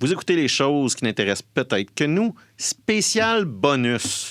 vous 0.00 0.12
écoutez 0.12 0.34
les 0.34 0.48
choses 0.48 0.94
qui 0.94 1.04
n'intéressent 1.04 1.46
peut-être 1.52 1.94
que 1.94 2.04
nous. 2.04 2.34
Spécial 2.56 3.44
bonus. 3.44 4.29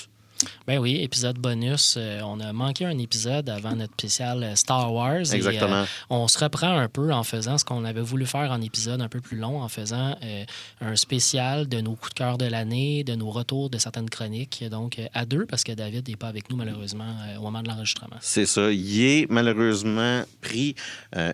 Ben 0.70 0.78
oui, 0.78 0.98
épisode 1.02 1.36
bonus. 1.36 1.96
Euh, 1.98 2.20
on 2.22 2.38
a 2.38 2.52
manqué 2.52 2.84
un 2.84 2.96
épisode 2.96 3.48
avant 3.48 3.74
notre 3.74 3.92
spécial 3.94 4.40
euh, 4.44 4.54
Star 4.54 4.94
Wars. 4.94 5.16
et, 5.16 5.34
Exactement. 5.34 5.78
euh, 5.82 5.84
on 6.10 6.28
se 6.28 6.38
reprend 6.38 6.78
un 6.78 6.86
peu 6.86 7.12
en 7.12 7.24
faisant 7.24 7.58
ce 7.58 7.64
qu'on 7.64 7.84
avait 7.84 8.00
voulu 8.00 8.24
faire 8.24 8.52
en 8.52 8.60
épisode 8.60 9.00
un 9.00 9.08
peu 9.08 9.20
plus 9.20 9.36
long, 9.36 9.60
en 9.62 9.68
faisant 9.68 10.14
euh, 10.22 10.44
un 10.80 10.94
spécial 10.94 11.66
de 11.68 11.80
nos 11.80 11.96
coups 11.96 12.10
de 12.10 12.18
cœur 12.20 12.38
de 12.38 12.44
l'année, 12.44 13.02
de 13.02 13.16
nos 13.16 13.30
retours 13.30 13.68
de 13.68 13.78
certaines 13.78 14.08
chroniques. 14.08 14.62
Donc, 14.70 15.00
à 15.12 15.24
deux, 15.26 15.44
parce 15.44 15.64
que 15.64 15.72
David 15.72 16.08
n'est 16.08 16.14
pas 16.14 16.28
avec 16.28 16.48
nous, 16.48 16.56
malheureusement, 16.56 17.16
au 17.36 17.42
moment 17.42 17.62
de 17.64 17.68
l'enregistrement. 17.68 18.18
C'est 18.20 18.46
ça. 18.46 18.70
Il 18.70 19.02
est 19.02 19.26
malheureusement 19.28 20.22
pris 20.40 20.76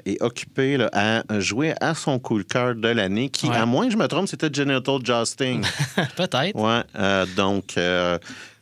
et 0.07 0.17
occupé 0.21 0.79
là, 0.79 0.89
à 0.95 1.41
jouer 1.41 1.75
à 1.83 1.95
son 1.95 2.19
coup 2.19 2.39
de 2.39 2.45
cœur 2.45 2.75
de 2.75 2.89
l'année, 2.89 3.29
qui, 3.29 3.49
Ouais. 3.51 3.57
à 3.57 3.67
moins 3.67 3.85
que 3.85 3.93
je 3.93 3.99
me 3.99 4.09
trompe, 4.09 4.29
c'était 4.29 4.49
Genital 4.51 5.05
Jousting. 5.05 5.63
Peut-être. 6.17 6.57
ouais. 6.57 7.27
donc, 7.37 7.77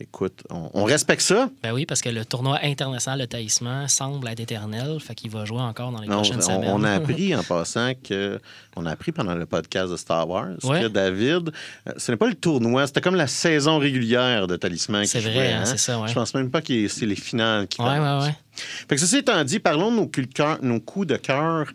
écoute, 0.00 0.42
on, 0.50 0.63
on 0.72 0.84
respecte 0.84 1.22
ça. 1.22 1.50
Ben 1.62 1.72
oui, 1.72 1.84
parce 1.86 2.00
que 2.00 2.08
le 2.08 2.24
tournoi 2.24 2.58
international 2.62 3.20
de 3.20 3.24
taillissement 3.26 3.86
semble 3.88 4.28
être 4.28 4.40
éternel. 4.40 4.98
Fait 5.00 5.14
qu'il 5.14 5.30
va 5.30 5.44
jouer 5.44 5.60
encore 5.60 5.92
dans 5.92 6.00
les 6.00 6.08
On, 6.08 6.12
prochaines 6.12 6.38
on- 6.38 6.40
semaines. 6.40 6.70
on 6.72 6.82
a 6.84 6.92
appris 6.92 7.34
en 7.36 7.42
passant 7.42 7.92
que 8.02 8.40
on 8.76 8.86
a 8.86 8.90
appris 8.92 9.12
pendant 9.12 9.34
le 9.34 9.46
podcast 9.46 9.90
de 9.92 9.96
Star 9.96 10.28
Wars 10.28 10.48
Ouais. 10.64 10.82
que 10.82 10.86
David, 10.88 11.50
euh, 11.88 11.92
ce 11.96 12.10
n'est 12.10 12.16
pas 12.16 12.26
le 12.28 12.34
tournoi, 12.34 12.86
c'était 12.86 13.00
comme 13.00 13.14
la 13.16 13.26
saison 13.26 13.78
régulière 13.78 14.46
de 14.46 14.56
Talisman. 14.56 15.04
C'est 15.06 15.20
vrai, 15.20 15.32
jouait, 15.32 15.52
hein, 15.52 15.64
c'est 15.64 15.78
ça, 15.78 16.00
ouais. 16.00 16.08
Je 16.08 16.14
pense 16.14 16.34
même 16.34 16.50
pas 16.50 16.62
que 16.62 16.88
c'est 16.88 17.06
les 17.06 17.16
finales 17.16 17.66
qui 17.68 17.80
Ouais, 17.82 17.98
ouais, 17.98 18.18
ouais. 18.22 18.34
Fait 18.56 18.94
que 18.94 19.00
ceci 19.00 19.16
étant 19.18 19.42
dit, 19.44 19.58
parlons 19.58 19.90
de 19.90 19.96
nos 19.96 20.06
coups 20.06 20.28
de 20.28 20.32
cœur, 20.32 20.58
nos 20.62 20.80
coups 20.80 21.06
de 21.08 21.16
cœur 21.16 21.66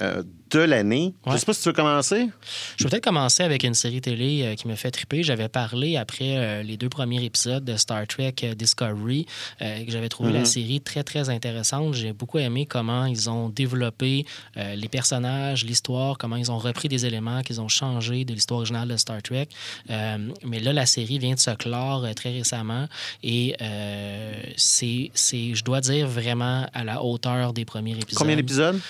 euh, 0.00 0.22
de 0.50 0.60
l'année. 0.60 1.14
Je 1.26 1.30
Ouais. 1.32 1.38
sais 1.38 1.46
pas 1.46 1.52
si 1.52 1.62
tu 1.62 1.68
veux 1.68 1.72
commencer. 1.74 2.28
Je 2.76 2.84
vais 2.84 2.90
peut-être 2.90 3.04
commencer 3.04 3.42
avec 3.42 3.64
une 3.64 3.74
série 3.74 4.00
télé 4.00 4.42
euh, 4.44 4.54
qui 4.54 4.66
me 4.68 4.74
fait 4.74 4.90
triper. 4.90 5.22
J'avais 5.22 5.48
parlé 5.48 5.96
après 5.96 6.36
euh, 6.36 6.62
les 6.62 6.76
deux 6.76 6.88
premiers 6.88 7.22
épisodes 7.24 7.64
de 7.64 7.76
Star 7.76 8.06
Trek 8.06 8.34
euh, 8.44 8.54
Discovery, 8.54 9.26
euh, 9.62 9.84
que 9.84 9.90
j'avais 9.90 10.08
trouvé 10.08 10.30
Mhm. 10.30 10.36
la 10.38 10.44
série 10.44 10.80
très, 10.80 11.02
très 11.02 11.28
intéressante. 11.30 11.94
J'ai 11.94 12.12
beaucoup 12.12 12.38
aimé 12.38 12.66
comment 12.66 13.04
ils 13.06 13.28
ont 13.30 13.48
développé 13.48 14.24
les 14.56 14.88
personnages, 14.88 15.64
l'histoire, 15.64 16.18
comment 16.18 16.36
ils 16.36 16.50
ont 16.50 16.58
repris 16.58 16.88
des 16.88 17.06
éléments 17.06 17.42
qu'ils 17.42 17.60
ont 17.60 17.68
changé 17.68 18.24
de 18.24 18.32
l'histoire 18.34 18.58
originale 18.58 18.88
de 18.88 18.96
Star 18.96 19.22
Trek. 19.22 19.48
Mais 19.88 20.60
là, 20.60 20.72
la 20.72 20.86
série 20.86 21.18
vient 21.18 21.34
de 21.34 21.38
se 21.40 21.50
clore 21.52 22.04
très 22.14 22.30
récemment 22.32 22.86
et 23.22 23.54
c'est, 24.56 25.10
c'est, 25.14 25.54
je 25.54 25.64
dois 25.64 25.80
dire, 25.80 26.06
vraiment 26.06 26.66
à 26.72 26.84
la 26.84 27.02
hauteur 27.02 27.52
des 27.52 27.64
premiers 27.64 27.92
épisodes. 27.92 28.18
Combien 28.18 28.36
d'épisodes? 28.36 28.80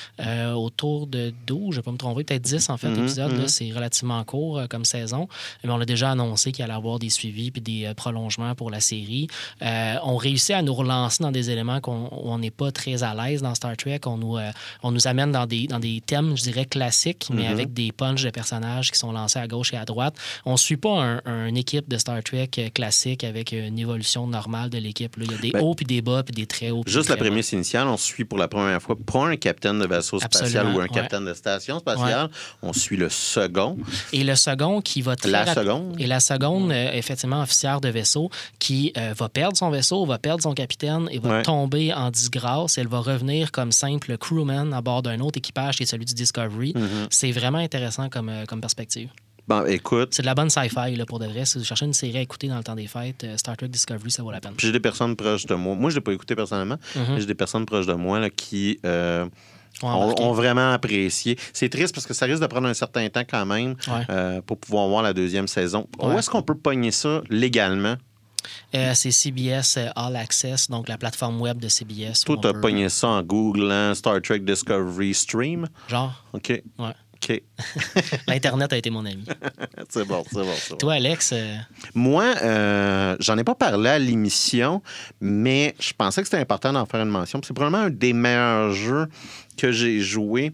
Autour 0.55 1.07
de 1.07 1.33
12, 1.49 1.61
je 1.61 1.67
ne 1.67 1.75
vais 1.77 1.83
pas 1.83 1.91
me 1.93 1.97
tromper, 1.97 2.25
peut-être 2.25 2.43
10 2.43 2.71
en 2.71 2.77
fait, 2.77 2.89
Mhm, 2.89 2.99
épisodes. 3.05 3.33
là. 3.33 3.39
mhm. 3.41 3.49
C'est 3.49 3.71
relativement 3.73 4.23
court 4.25 4.59
euh, 4.59 4.67
comme 4.69 4.85
saison. 4.85 5.27
Mais 5.65 5.71
on 5.71 5.81
a 5.81 5.85
déjà 5.85 6.11
annoncé 6.13 6.53
qu'il 6.53 6.63
allait 6.65 6.75
y 6.75 6.77
avoir 6.77 6.99
des 6.99 7.11
suivis 7.11 7.51
puis 7.51 7.61
des 7.61 7.87
euh, 7.87 7.95
prolongements 7.95 8.55
pour 8.55 8.71
la 8.71 8.81
série. 8.81 9.27
Euh, 9.63 9.95
on 10.05 10.17
réussit 10.17 10.55
à 10.55 10.63
nous 10.63 10.75
relancer 10.75 11.23
dans 11.23 11.33
des 11.33 11.51
éléments 11.51 11.81
qu'on 11.81 12.09
où 12.13 12.31
on 12.31 12.39
n'est 12.39 12.51
pas 12.51 12.71
très 12.71 13.03
à 13.03 13.15
l'aise 13.15 13.43
dans 13.43 13.55
Star 13.55 13.77
Trek. 13.77 14.01
On 14.07 14.17
nous, 14.19 14.37
on 14.83 14.93
nous 14.93 15.07
amène 15.09 15.33
dans 15.33 15.47
des, 15.47 15.67
dans 15.67 15.79
des 15.81 16.01
thèmes, 16.05 16.37
je 16.37 16.43
dirais, 16.43 16.65
classiques, 16.67 17.29
mais 17.33 17.45
Mhm. 17.45 17.53
avec 17.53 17.73
des 17.73 17.91
punches 17.93 18.23
de 18.23 18.31
personnages 18.31 18.91
qui 18.93 18.99
sont 18.99 19.11
lancés 19.13 19.39
à 19.39 19.47
gauche 19.49 19.73
et 19.73 19.77
à 19.77 19.85
droite. 19.85 20.15
On 20.45 20.53
ne 20.53 20.57
suit 20.57 20.77
pas 20.77 21.01
un- 21.03 21.21
un- 21.25 21.47
une 21.47 21.57
équipe 21.57 21.89
de 21.89 21.97
Star 21.99 22.23
Trek 22.23 22.49
classique 22.75 23.25
avec 23.25 23.53
une 23.53 23.79
évolution 23.79 24.27
normale 24.27 24.71
de 24.71 24.79
l'équipe. 24.79 25.17
là. 25.17 25.25
Il 25.27 25.33
y 25.33 25.35
a 25.35 25.39
des 25.39 25.51
Ben, 25.53 25.63
hauts 25.63 25.75
puis 25.75 25.87
des 25.87 26.03
bas 26.03 26.23
puis 26.23 26.35
des 26.35 26.47
très 26.47 26.71
hauts. 26.71 26.83
Juste 26.87 27.09
la 27.09 27.17
prémisse 27.17 27.53
initiale, 27.53 27.87
on 27.89 27.97
suit 27.97 28.25
pour 28.25 28.39
la 28.39 28.49
première 28.49 28.81
fois 28.83 28.97
pas 28.97 29.27
un 29.29 29.37
capitaine 29.37 29.79
de 29.79 29.87
vaisseau 29.87 30.19
spatial 30.19 30.45
Absolument, 30.45 30.75
ou 30.77 30.81
un 30.81 30.83
ouais. 30.83 30.89
capitaine 30.89 31.25
de 31.25 31.33
station 31.39 31.79
spatiale. 31.79 32.29
On 32.63 32.73
suit 32.73 32.97
le 32.97 33.09
second. 33.09 33.77
Et 34.13 34.25
le 34.25 34.35
second 34.37 34.81
qui 34.81 35.01
va 35.03 35.17
très 35.17 35.31
La 35.31 35.55
seconde. 35.55 35.97
Et 35.99 36.07
la 36.07 36.21
seconde, 36.21 36.71
euh, 36.71 36.91
effectivement, 36.93 37.41
officière 37.43 37.81
de 37.81 37.89
vaisseau, 37.89 38.31
qui 38.59 38.93
euh, 38.97 39.15
va 39.17 39.29
perdre 39.29 39.57
son 39.57 39.71
vaisseau, 39.71 40.05
va 40.05 40.19
perdre 40.19 40.43
son 40.43 40.53
capitaine 40.53 41.09
et 41.11 41.19
va 41.19 41.29
Ouais. 41.39 41.43
tomber 41.43 41.93
en 41.95 42.11
disgrâce. 42.11 42.79
Elle 42.79 42.89
va 42.89 43.01
revenir 43.01 43.51
comme 43.53 43.73
simple 43.73 44.17
crewman 44.19 44.73
à 44.75 44.81
bord 44.83 45.03
d'un 45.03 45.21
autre 45.21 45.39
équipage 45.39 45.77
qui 45.77 45.85
est 45.85 45.87
celui 45.87 46.05
du 46.05 46.15
Discovery. 46.15 46.73
Mhm. 46.77 47.07
C'est 47.11 47.33
vraiment 47.33 47.59
intéressant 47.59 48.09
comme, 48.09 48.29
euh, 48.29 48.45
comme 48.47 48.61
perspective. 48.61 49.09
Bon, 49.47 49.65
écoute, 49.65 50.11
C'est 50.13 50.21
de 50.21 50.27
la 50.27 50.35
bonne 50.35 50.51
sci-fi 50.51 50.95
là, 50.95 51.07
pour 51.07 51.19
de 51.19 51.25
vrai. 51.27 51.47
Si 51.47 51.57
vous 51.57 51.65
cherchez 51.65 51.87
une 51.87 51.95
série 51.95 52.19
à 52.19 52.21
écouter 52.21 52.49
dans 52.49 52.59
le 52.59 52.63
temps 52.63 52.75
des 52.75 52.87
fêtes, 52.87 53.25
Star 53.39 53.57
Trek 53.57 53.69
Discovery, 53.69 54.11
ça 54.11 54.23
vaut 54.23 54.31
la 54.31 54.41
peine. 54.43 54.53
j'ai 54.59 54.73
des 54.73 54.79
personnes 54.81 55.17
proches 55.17 55.47
de 55.47 55.55
moi. 55.55 55.75
Moi, 55.75 55.89
je 55.89 55.95
l'ai 55.95 56.01
pas 56.03 56.13
écouté 56.13 56.35
personnellement, 56.37 56.77
Mhm. 56.95 57.03
mais 57.15 57.21
j'ai 57.21 57.27
des 57.27 57.35
personnes 57.35 57.65
proches 57.65 57.87
de 57.87 57.95
moi 57.95 58.19
là, 58.21 58.29
qui 58.29 58.79
euh, 58.85 59.27
ont, 59.83 60.15
ont 60.21 60.33
vraiment 60.33 60.73
apprécié. 60.73 61.39
C'est 61.53 61.69
triste 61.69 61.95
parce 61.95 62.07
que 62.07 62.15
ça 62.15 62.27
risque 62.27 62.43
de 62.43 62.47
prendre 62.47 62.69
un 62.69 62.75
certain 62.75 63.09
temps 63.09 63.25
quand 63.29 63.47
même 63.47 63.75
Ouais. 63.89 64.05
euh, 64.11 64.41
pour 64.43 64.59
pouvoir 64.59 64.89
voir 64.89 65.03
la 65.03 65.13
deuxième 65.13 65.49
saison. 65.49 65.87
Où 66.01 66.11
est-ce 66.13 66.29
qu'on 66.31 66.43
peut 66.43 66.57
pogner 66.57 66.91
ça 66.91 67.23
légalement? 67.31 67.97
Euh, 68.75 68.93
c'est 68.95 69.11
CBS 69.11 69.77
euh, 69.77 69.89
All 69.97 70.17
Access, 70.17 70.71
donc 70.71 70.89
la 70.89 70.97
plateforme 70.97 71.41
web 71.41 71.59
de 71.59 71.69
CBS. 71.69 72.21
Toi, 72.25 72.35
où 72.37 72.39
on 72.39 72.41
tu 72.41 72.49
as 72.49 72.53
peut- 72.55 72.61
pogné 72.61 72.89
ça 72.89 73.09
en 73.09 73.23
googlant 73.23 73.95
Star 73.95 74.23
Trek 74.23 74.39
Discovery 74.41 75.13
Stream? 75.13 75.67
Genre, 75.89 76.13
OK. 76.33 76.63
Ouais. 76.79 76.93
OK. 77.23 77.43
l'Internet 78.29 78.73
a 78.73 78.77
été 78.77 78.91
mon 78.91 79.05
ami. 79.05 79.25
c'est 79.89 80.07
bon, 80.07 80.25
c'est 80.31 80.37
bon, 80.39 80.55
c'est 80.57 80.71
bon. 80.71 80.77
Toi, 80.77 80.93
Alex, 80.95 81.31
euh, 81.33 81.57
Moi, 81.95 82.25
euh, 82.43 83.17
j'en 83.21 83.37
ai 83.39 83.45
pas 83.45 83.55
parlé 83.57 83.89
à 83.91 83.99
l'émission, 83.99 84.83
mais 85.21 85.75
je 85.81 85.93
pensais 85.97 86.23
que 86.23 86.29
c'était 86.29 86.41
important 86.41 86.73
d'en 86.73 86.87
faire 86.87 87.03
une 87.03 87.09
mention. 87.09 87.41
C'est 87.45 87.55
probablement 87.55 87.85
un 87.87 87.91
des 87.91 88.13
meilleurs 88.13 88.73
jeux 88.73 89.07
que 89.57 89.73
j'ai 89.73 90.01
joué 90.01 90.53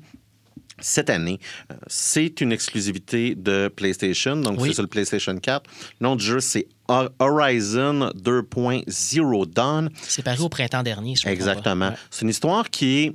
cette 0.80 1.08
année. 1.10 1.38
Euh, 1.70 1.76
C'est 1.86 2.40
une 2.40 2.50
exclusivité 2.50 3.34
de 3.34 3.68
PlayStation, 3.68 4.34
donc 4.36 4.58
Oui. 4.60 4.68
c'est 4.70 4.74
sur 4.74 4.82
le 4.82 4.88
PlayStation 4.88 5.36
4. 5.36 5.70
Le 6.00 6.04
nom 6.06 6.16
du 6.16 6.24
jeu, 6.24 6.40
c'est 6.40 6.66
Ho- 6.88 7.08
Horizon 7.18 8.10
2.0 8.16 9.46
Dawn. 9.46 9.90
c'est 10.02 10.22
paru 10.22 10.40
au 10.42 10.48
printemps 10.48 10.82
dernier, 10.82 11.14
je 11.16 11.22
pas. 11.24 11.30
Exactement. 11.32 11.92
C'est 12.10 12.22
une 12.22 12.28
histoire 12.30 12.68
qui 12.70 12.98
est 13.04 13.14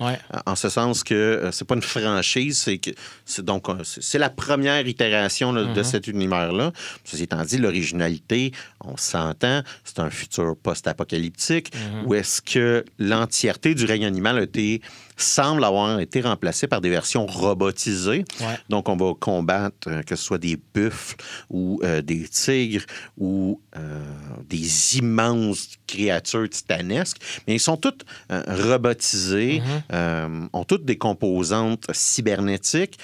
Ouais. 0.00 0.18
euh, 0.34 0.38
en 0.46 0.54
ce 0.54 0.68
sens 0.68 1.02
que 1.02 1.14
euh, 1.14 1.50
c'est 1.52 1.64
pas 1.66 1.74
une 1.74 1.82
franchise, 1.82 2.58
c'est 2.58 2.78
que 2.78 2.90
c'est 3.24 3.44
donc 3.44 3.68
euh, 3.68 3.76
c'est 3.84 4.18
la 4.18 4.30
première 4.30 4.86
itération 4.86 5.52
là, 5.52 5.64
de 5.64 5.78
Mhm. 5.80 5.84
cet 5.84 6.06
univers-là. 6.06 6.72
Ceci 7.04 7.24
étant 7.24 7.42
dit, 7.42 7.58
l'originalité, 7.58 8.52
on 8.84 8.96
s'entend, 8.96 9.62
c'est 9.84 9.98
un 9.98 10.10
futur 10.10 10.54
post-apocalyptique 10.62 11.72
Mhm. 11.74 12.06
où 12.06 12.14
est-ce 12.14 12.40
que 12.42 12.84
l'entièreté 12.98 13.74
du 13.74 13.84
règne 13.84 14.04
animal 14.06 14.38
a 14.38 14.42
été 14.42 14.80
semble 15.22 15.64
avoir 15.64 16.00
été 16.00 16.20
remplacée 16.20 16.66
par 16.66 16.80
des 16.80 16.90
versions 16.90 17.26
robotisées. 17.26 18.24
Ouais. 18.40 18.58
Donc, 18.68 18.88
on 18.88 18.96
va 18.96 19.12
combattre, 19.18 19.88
euh, 19.88 20.02
que 20.02 20.16
ce 20.16 20.24
soit 20.24 20.38
des 20.38 20.58
buffles 20.74 21.16
ou 21.50 21.80
euh, 21.84 22.02
des 22.02 22.26
tigres 22.28 22.84
ou 23.18 23.60
euh, 23.76 24.02
des 24.48 24.98
immenses 24.98 25.68
créatures 25.86 26.48
titanesques. 26.48 27.18
Mais 27.46 27.54
ils 27.56 27.60
sont 27.60 27.76
toutes 27.76 28.04
robotisés, 28.30 29.60
Mhm. 29.60 29.82
euh, 29.92 30.46
ont 30.52 30.64
toutes 30.64 30.84
des 30.84 30.96
composantes 30.96 31.86
cybernétiques. 31.92 32.98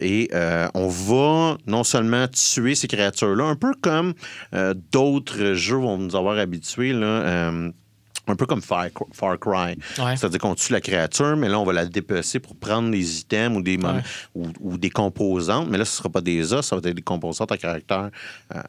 Et 0.00 0.30
euh, 0.32 0.68
on 0.72 0.88
va 0.88 1.58
non 1.66 1.84
seulement 1.84 2.26
tuer 2.28 2.74
ces 2.74 2.88
créatures-là, 2.88 3.44
un 3.44 3.56
peu 3.56 3.74
comme 3.82 4.14
euh, 4.54 4.72
d'autres 4.90 5.52
jeux 5.52 5.76
vont 5.76 5.98
nous 5.98 6.16
avoir 6.16 6.38
habitués, 6.38 6.94
là, 6.94 7.06
euh, 7.06 7.70
un 8.28 8.36
peu 8.36 8.46
comme 8.46 8.62
Far, 8.62 8.86
Far 9.12 9.38
Cry. 9.38 9.76
Ouais. 9.98 10.16
C'est-à-dire 10.16 10.38
qu'on 10.38 10.54
tue 10.54 10.72
la 10.72 10.80
créature, 10.80 11.36
mais 11.36 11.48
là, 11.48 11.58
on 11.58 11.64
va 11.64 11.72
la 11.72 11.86
dépecer 11.86 12.38
pour 12.38 12.54
prendre 12.56 12.90
des 12.90 13.20
items 13.20 13.58
ou 13.58 13.62
des, 13.62 13.76
Ouais. 13.76 14.00
ou, 14.34 14.46
ou 14.60 14.78
des 14.78 14.90
composantes. 14.90 15.68
Mais 15.68 15.76
là, 15.78 15.84
ce 15.84 15.92
ne 15.92 15.96
sera 15.96 16.08
pas 16.08 16.20
des 16.20 16.52
os, 16.52 16.64
ça 16.64 16.76
va 16.76 16.80
être 16.88 16.94
des 16.94 17.02
composantes 17.02 17.50
à 17.50 17.56
caractère, 17.56 18.10
euh, 18.54 18.60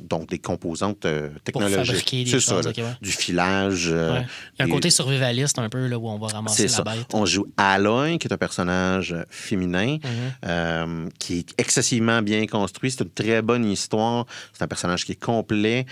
donc 0.00 0.28
des 0.28 0.38
composantes 0.38 1.04
euh, 1.04 1.30
technologiques. 1.42 1.84
fabriquer 1.84 2.24
des 2.24 2.30
C'est 2.30 2.40
ça, 2.40 2.56
choses, 2.62 2.66
ouais. 2.68 2.84
du 3.02 3.10
filage. 3.10 3.88
euh. 3.90 4.20
Il 4.54 4.58
y 4.58 4.62
a 4.62 4.64
un 4.64 4.66
des- 4.66 4.72
côté 4.72 4.90
survivaliste 4.90 5.58
un 5.58 5.68
peu 5.68 5.86
là, 5.88 5.98
où 5.98 6.08
on 6.08 6.18
va 6.18 6.28
ramasser 6.28 6.68
c'est 6.68 6.84
la 6.84 6.92
bête. 6.94 7.06
On 7.12 7.26
joue 7.26 7.46
Aloy, 7.56 8.18
qui 8.18 8.28
est 8.28 8.32
un 8.32 8.36
personnage 8.38 9.16
féminin, 9.30 9.96
Mhm. 9.96 10.10
euh, 10.44 11.08
qui 11.18 11.38
est 11.40 11.54
excessivement 11.58 12.22
bien 12.22 12.46
construit. 12.46 12.90
C'est 12.92 13.02
une 13.02 13.10
très 13.10 13.42
bonne 13.42 13.64
histoire. 13.64 14.26
C'est 14.52 14.62
un 14.62 14.68
personnage 14.68 15.04
qui 15.04 15.12
est 15.12 15.20
complet. 15.22 15.86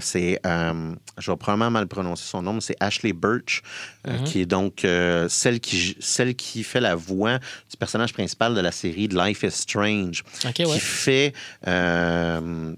C'est, 0.00 0.38
je 0.44 1.30
vais 1.30 1.36
probablement 1.36 1.70
mal 1.70 1.86
prononcer 1.86 2.25
son 2.26 2.42
nom, 2.42 2.60
c'est 2.60 2.76
Ashley 2.80 3.12
Birch, 3.12 3.62
euh, 4.06 4.18
Mhm. 4.18 4.24
qui 4.24 4.40
est 4.40 4.46
donc 4.46 4.84
euh, 4.84 5.28
celle, 5.28 5.60
qui, 5.60 5.96
celle 6.00 6.34
qui 6.34 6.62
fait 6.64 6.80
la 6.80 6.94
voix 6.94 7.38
du 7.38 7.76
personnage 7.78 8.12
principal 8.12 8.54
de 8.54 8.60
la 8.60 8.72
série 8.72 9.08
Life 9.08 9.42
is 9.42 9.50
Strange, 9.52 10.22
qui 10.54 10.78
fait 10.80 11.32
euh, 11.66 12.74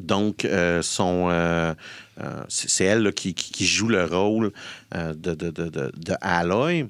donc 0.00 0.46
son. 0.82 1.74
c'est 2.48 2.84
elle 2.84 3.02
là, 3.02 3.12
qui, 3.12 3.34
joue 3.66 3.88
le 3.88 4.04
rôle 4.04 4.52
de, 4.94 5.12
de, 5.12 5.34
de, 5.34 5.50
de, 5.50 5.92
de 5.96 6.14
Aloy. 6.20 6.86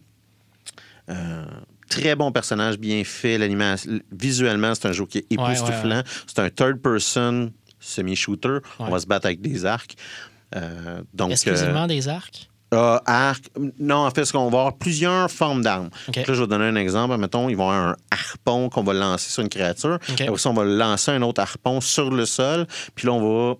Très 1.88 2.14
bon 2.16 2.31
personnage, 2.32 2.76
bien 2.78 3.02
fait. 3.04 3.38
L'animation, 3.38 3.98
visuellement, 4.12 4.74
c'est 4.74 4.88
un 4.88 4.92
jeu 4.92 5.06
qui 5.06 5.19
est 5.19 5.26
Ouais, 5.31 5.38
ouais, 5.42 5.54
époustouflant. 5.56 6.02
C'est 6.26 6.38
un 6.40 6.50
third-person 6.50 7.50
semi-shooter. 7.81 8.58
On 8.78 8.90
va 8.90 8.98
se 9.00 9.06
battre 9.06 9.24
avec 9.26 9.40
des 9.40 9.64
arcs. 9.64 9.94
Euh, 10.56 11.02
donc, 11.14 11.32
Exclusivement 11.32 11.86
des 11.86 12.08
arcs? 12.08 12.48
Euh, 12.74 12.98
arc. 13.06 13.44
Non, 13.78 14.06
en 14.06 14.10
fait, 14.10 14.24
ce 14.26 14.32
qu'on 14.32 14.50
va 14.50 14.58
avoir 14.58 14.76
plusieurs 14.76 15.30
formes 15.30 15.62
d'armes. 15.62 15.88
Là, 16.14 16.22
je 16.26 16.32
vais 16.32 16.46
donner 16.46 16.66
un 16.66 16.76
exemple. 16.76 17.16
Mettons, 17.16 17.48
ils 17.48 17.56
vont 17.56 17.70
avoir 17.70 17.88
un 17.90 17.96
harpon 18.10 18.68
qu'on 18.68 18.82
va 18.82 18.92
lancer 18.92 19.30
sur 19.30 19.42
une 19.42 19.48
créature. 19.48 19.98
OK. 20.10 20.20
Après 20.20 20.36
ça, 20.38 20.50
on 20.50 20.54
va 20.54 20.64
lancer 20.64 21.10
un 21.12 21.22
autre 21.22 21.40
harpon 21.40 21.80
sur 21.80 22.10
le 22.10 22.26
sol. 22.26 22.66
Puis 22.94 23.06
là, 23.06 23.14
on 23.14 23.48
va 23.48 23.54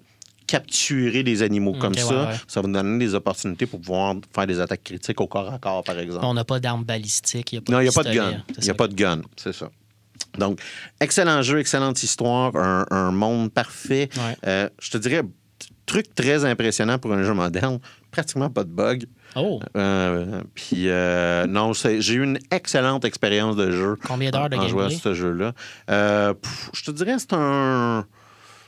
capturer 0.47 1.23
des 1.23 1.43
animaux 1.43 1.75
comme 1.75 1.95
ça. 1.95 2.07
ouais, 2.07 2.27
ouais. 2.33 2.37
Ça 2.47 2.61
va 2.61 2.69
nous 2.69 2.75
donner 2.75 2.99
des 3.05 3.15
opportunités 3.15 3.67
pour 3.67 3.81
pouvoir 3.81 4.15
faire 4.35 4.47
des 4.47 4.61
attaques 4.61 4.83
critiques 4.85 5.21
au 5.21 5.27
corps 5.27 5.53
à 5.53 5.59
corps, 5.59 5.85
par 5.85 5.99
exemple. 5.99 6.25
On 6.25 6.35
n'a 6.35 6.45
pas 6.45 6.59
d'armes 6.61 6.85
balistiques. 6.85 7.53
y 7.53 7.57
a 7.59 7.61
pas 7.61 7.73
Non, 7.73 7.81
il 7.81 7.85
n'y 7.85 7.89
a 7.89 7.93
pas 7.93 8.05
de 8.05 8.15
gun. 8.15 8.43
Il 8.59 8.65
n'y 8.65 8.71
a 8.71 8.75
pas 8.75 8.89
de 8.89 8.95
gun, 8.95 9.21
c'est 9.37 9.53
ça. 9.55 9.71
Donc, 10.39 10.61
excellent 11.01 11.43
jeu, 11.43 11.61
excellente 11.61 12.03
histoire, 12.03 12.55
un, 12.57 12.87
un 12.91 13.11
monde 13.13 13.53
parfait. 13.53 14.09
Ouais. 14.17 14.37
Euh, 14.47 14.69
je 14.81 14.91
te 14.91 14.99
dirais, 14.99 15.23
truc 15.87 16.15
très 16.15 16.45
impressionnant 16.45 16.99
pour 16.99 17.13
un 17.13 17.23
jeu 17.23 17.35
moderne, 17.35 17.79
pratiquement 18.11 18.51
pas 18.51 18.65
de 18.65 18.71
bugs. 18.71 19.07
Oh, 19.37 19.61
Euh, 19.77 20.43
puis, 20.55 20.89
euh, 20.89 21.47
non, 21.47 21.73
j'ai 21.73 22.15
eu 22.15 22.23
une 22.23 22.39
excellente 22.51 23.05
expérience 23.05 23.57
de 23.57 23.71
jeu. 23.71 23.97
Combien 24.07 24.31
d'heures 24.31 24.49
de 24.49 24.57
en 24.57 24.69
jouant 24.69 24.85
à 24.85 24.89
gameplay? 24.89 25.01
ce 25.03 25.15
jeu-là. 25.15 25.53
Euh, 25.91 26.35
je 26.73 26.85
te 26.85 26.91
dirais, 26.91 27.17
c'est 27.19 27.33
un. 27.33 28.07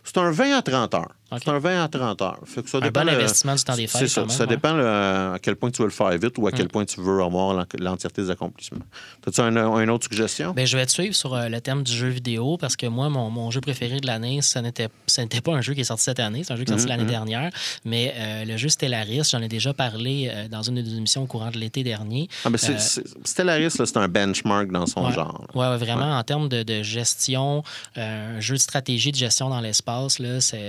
C'est 0.02 0.18
un 0.18 0.30
20 0.30 0.56
à 0.56 0.62
30 0.62 0.94
heures. 0.94 1.14
C'est 1.38 1.48
un 1.48 1.58
20 1.58 1.84
à 1.84 1.88
30 1.88 2.22
heures. 2.22 2.38
Fait 2.44 2.62
que 2.62 2.70
ça 2.70 2.78
un 2.78 2.80
dépend 2.80 3.00
bon 3.04 3.06
le- 3.10 3.16
investissement 3.16 3.54
du 3.54 3.62
temps 3.62 3.76
des 3.76 3.86
fêtes. 3.86 4.00
c'est 4.02 4.08
ça. 4.08 4.20
même, 4.22 4.30
ça 4.30 4.44
ouais. 4.44 4.48
dépend 4.48 4.72
le- 4.72 4.86
à 4.86 5.38
quel 5.40 5.56
point 5.56 5.70
tu 5.70 5.82
veux 5.82 5.88
le 5.88 5.94
faire 5.94 6.10
vite 6.18 6.36
ou 6.38 6.46
à 6.46 6.52
quel 6.52 6.66
Mm. 6.66 6.70
point 6.70 6.84
tu 6.84 7.00
veux 7.00 7.22
avoir 7.22 7.54
l'en- 7.54 7.66
l'entièreté 7.78 8.22
des 8.22 8.30
accomplissements. 8.30 8.80
As-tu 9.26 9.40
un, 9.40 9.56
une 9.78 9.90
autre 9.90 10.06
suggestion? 10.10 10.52
Ben, 10.52 10.66
je 10.66 10.76
vais 10.76 10.86
te 10.86 10.90
suivre 10.92 11.14
sur 11.14 11.34
euh, 11.34 11.48
le 11.48 11.60
thème 11.60 11.82
du 11.82 11.92
jeu 11.92 12.08
vidéo 12.08 12.56
parce 12.56 12.76
que 12.76 12.86
moi, 12.86 13.08
mon, 13.08 13.30
mon 13.30 13.50
jeu 13.50 13.60
préféré 13.60 14.00
de 14.00 14.06
l'année, 14.06 14.40
ce 14.42 14.58
n'était 14.58 14.88
pas 15.40 15.52
un 15.52 15.60
jeu 15.60 15.74
qui 15.74 15.80
est 15.80 15.84
sorti 15.84 16.04
cette 16.04 16.20
année, 16.20 16.42
c'est 16.44 16.52
un 16.52 16.56
jeu 16.56 16.64
qui 16.64 16.70
est 16.72 16.74
sorti 16.74 16.84
Mhm, 16.84 16.90
l'année 16.90 17.02
mhm. 17.04 17.10
dernière. 17.10 17.50
Mais 17.84 18.14
euh, 18.16 18.44
le 18.44 18.56
jeu 18.56 18.68
Stellaris, 18.68 19.28
j'en 19.30 19.40
ai 19.42 19.48
déjà 19.48 19.72
parlé 19.72 20.30
euh, 20.32 20.48
dans 20.48 20.62
une 20.62 20.76
de 20.76 20.82
nos 20.82 20.96
émissions 20.96 21.22
au 21.22 21.26
courant 21.26 21.50
de 21.50 21.58
l'été 21.58 21.82
dernier. 21.84 22.28
Ah, 22.44 22.50
ben, 22.50 22.58
Stellaris, 23.24 23.70
c'est 23.70 23.96
un 23.96 24.08
benchmark 24.08 24.70
dans 24.70 24.86
son 24.86 25.06
Ouais. 25.06 25.12
genre. 25.12 25.46
Oui, 25.54 25.66
vraiment, 25.78 26.18
en 26.18 26.22
termes 26.22 26.48
de, 26.48 26.62
de 26.62 26.82
gestion, 26.82 27.62
un 27.96 28.40
jeu 28.40 28.54
de 28.54 28.60
stratégie 28.60 29.12
de 29.12 29.16
gestion 29.16 29.48
dans 29.48 29.60
l'espace, 29.60 30.18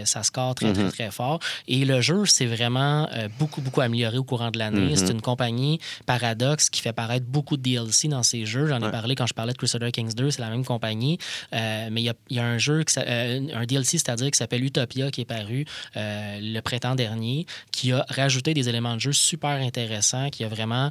ça 0.06 0.24
score 0.24 0.51
très, 0.54 0.74
très, 0.74 0.84
Mhm. 0.84 0.92
très 0.92 1.12
fort. 1.12 1.40
Et 1.68 1.86
le 1.86 2.02
jeu 2.02 2.26
s'est 2.26 2.46
vraiment 2.46 3.08
euh, 3.14 3.28
beaucoup, 3.40 3.62
beaucoup 3.62 3.82
amélioré 3.82 4.18
au 4.18 4.24
courant 4.24 4.52
de 4.52 4.60
l'année. 4.60 4.92
Mhm. 4.92 4.96
C'est 4.96 5.12
une 5.12 5.22
compagnie 5.22 5.80
Paradox 6.06 6.70
qui 6.70 6.82
fait 6.82 6.94
paraître 6.94 7.26
beaucoup 7.26 7.58
de 7.58 7.62
DLC 7.62 8.08
dans 8.08 8.24
ses 8.24 8.46
jeux. 8.46 8.68
J'en 8.68 8.78
ai 8.86 8.92
parlé 8.92 9.16
quand 9.16 9.28
je 9.28 9.34
parlais 9.34 9.54
de 9.54 9.58
Crusader 9.58 9.92
Kings 9.92 10.14
2, 10.14 10.32
c'est 10.32 10.42
la 10.42 10.50
même 10.50 10.66
compagnie. 10.66 11.18
Euh, 11.54 11.90
mais 11.92 12.02
il 12.02 12.06
y 12.06 12.10
a, 12.10 12.14
il 12.30 12.38
y 12.38 12.40
a 12.40 12.46
un 12.46 12.58
jeu, 12.58 12.84
qui 12.84 12.96
euh, 13.00 13.40
un 13.54 13.66
DLC, 13.66 13.98
c'est-à-dire 13.98 14.30
qui 14.32 14.38
s'appelle 14.38 14.64
Utopia, 14.64 15.12
qui 15.12 15.22
est 15.22 15.26
paru 15.26 15.66
le 15.96 16.60
printemps 16.62 16.96
dernier, 16.96 17.46
qui 17.72 17.92
a 17.92 18.06
rajouté 18.10 18.54
des 18.54 18.70
éléments 18.70 18.96
de 18.96 19.00
jeu 19.02 19.12
super 19.14 19.52
intéressants, 19.52 20.30
qui 20.30 20.44
a 20.44 20.48
vraiment 20.48 20.90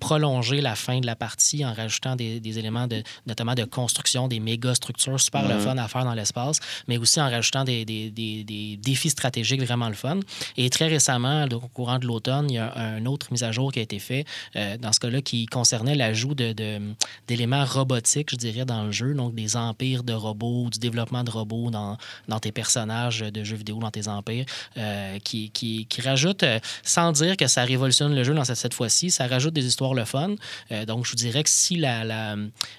prolongé 0.00 0.60
la 0.60 0.74
fin 0.74 1.00
de 1.00 1.06
la 1.06 1.16
partie 1.16 1.64
en 1.64 1.72
rajoutant 1.72 2.16
des, 2.16 2.40
des 2.40 2.58
éléments 2.58 2.86
de, 2.86 3.02
notamment 3.26 3.54
de 3.54 3.64
construction, 3.64 4.28
des 4.28 4.40
méga 4.40 4.74
structures 4.74 5.20
super 5.20 5.46
le 5.48 5.54
Mhm. 5.54 5.60
fun 5.60 5.78
à 5.78 5.88
faire 5.88 6.04
dans 6.04 6.14
l'espace, 6.14 6.58
mais 6.88 6.98
aussi 6.98 7.20
en 7.20 7.28
rajoutant 7.30 7.64
des, 7.64 7.84
des- 7.84 8.10
des- 8.10 8.44
des 8.44 8.76
défis 8.76 9.01
stratégiques 9.10 9.62
vraiment 9.62 9.88
le 9.88 9.94
fun. 9.94 10.20
Et 10.56 10.70
très 10.70 10.86
récemment, 10.88 11.44
au 11.52 11.60
courant 11.68 11.98
de 11.98 12.06
l'automne, 12.06 12.50
il 12.50 12.54
y 12.54 12.58
a 12.58 12.72
un 12.76 13.06
autre 13.06 13.28
mise 13.30 13.42
à 13.42 13.52
jour 13.52 13.72
qui 13.72 13.78
a 13.78 13.82
été 13.82 13.98
fait, 13.98 14.24
euh, 14.56 14.76
dans 14.78 14.92
ce 14.92 15.00
cas-là, 15.00 15.20
qui 15.22 15.46
concernait 15.46 15.94
l'ajout 15.94 16.34
de- 16.34 16.52
de- 16.52 16.80
d'éléments 17.28 17.64
robotiques, 17.64 18.30
je 18.30 18.36
dirais, 18.36 18.64
dans 18.64 18.84
le 18.84 18.92
jeu, 18.92 19.14
donc 19.14 19.34
des 19.34 19.56
empires 19.56 20.02
de 20.02 20.12
robots, 20.12 20.68
du 20.70 20.78
développement 20.78 21.24
de 21.24 21.30
robots 21.30 21.70
dans, 21.70 21.96
dans 22.28 22.38
tes 22.40 22.52
personnages 22.52 23.20
de 23.20 23.44
jeux 23.44 23.56
vidéo, 23.56 23.78
dans 23.78 23.90
tes 23.90 24.08
empires, 24.08 24.44
euh, 24.76 25.18
qui, 25.20 25.50
qui, 25.50 25.86
qui 25.86 26.00
rajoute, 26.00 26.42
euh, 26.42 26.58
sans 26.82 27.12
dire 27.12 27.36
que 27.36 27.46
ça 27.46 27.64
révolutionne 27.64 28.14
le 28.14 28.24
jeu 28.24 28.34
dans 28.34 28.44
cette, 28.44 28.56
cette 28.56 28.74
fois-ci, 28.74 29.10
ça 29.10 29.26
rajoute 29.26 29.54
des 29.54 29.66
histoires 29.66 29.94
le 29.94 30.04
fun. 30.04 30.34
Euh, 30.70 30.84
donc, 30.84 31.04
je 31.06 31.10
vous 31.10 31.16
dirais 31.16 31.42
que 31.42 31.50
si 31.50 31.76
la, 31.76 32.04
la- 32.04 32.36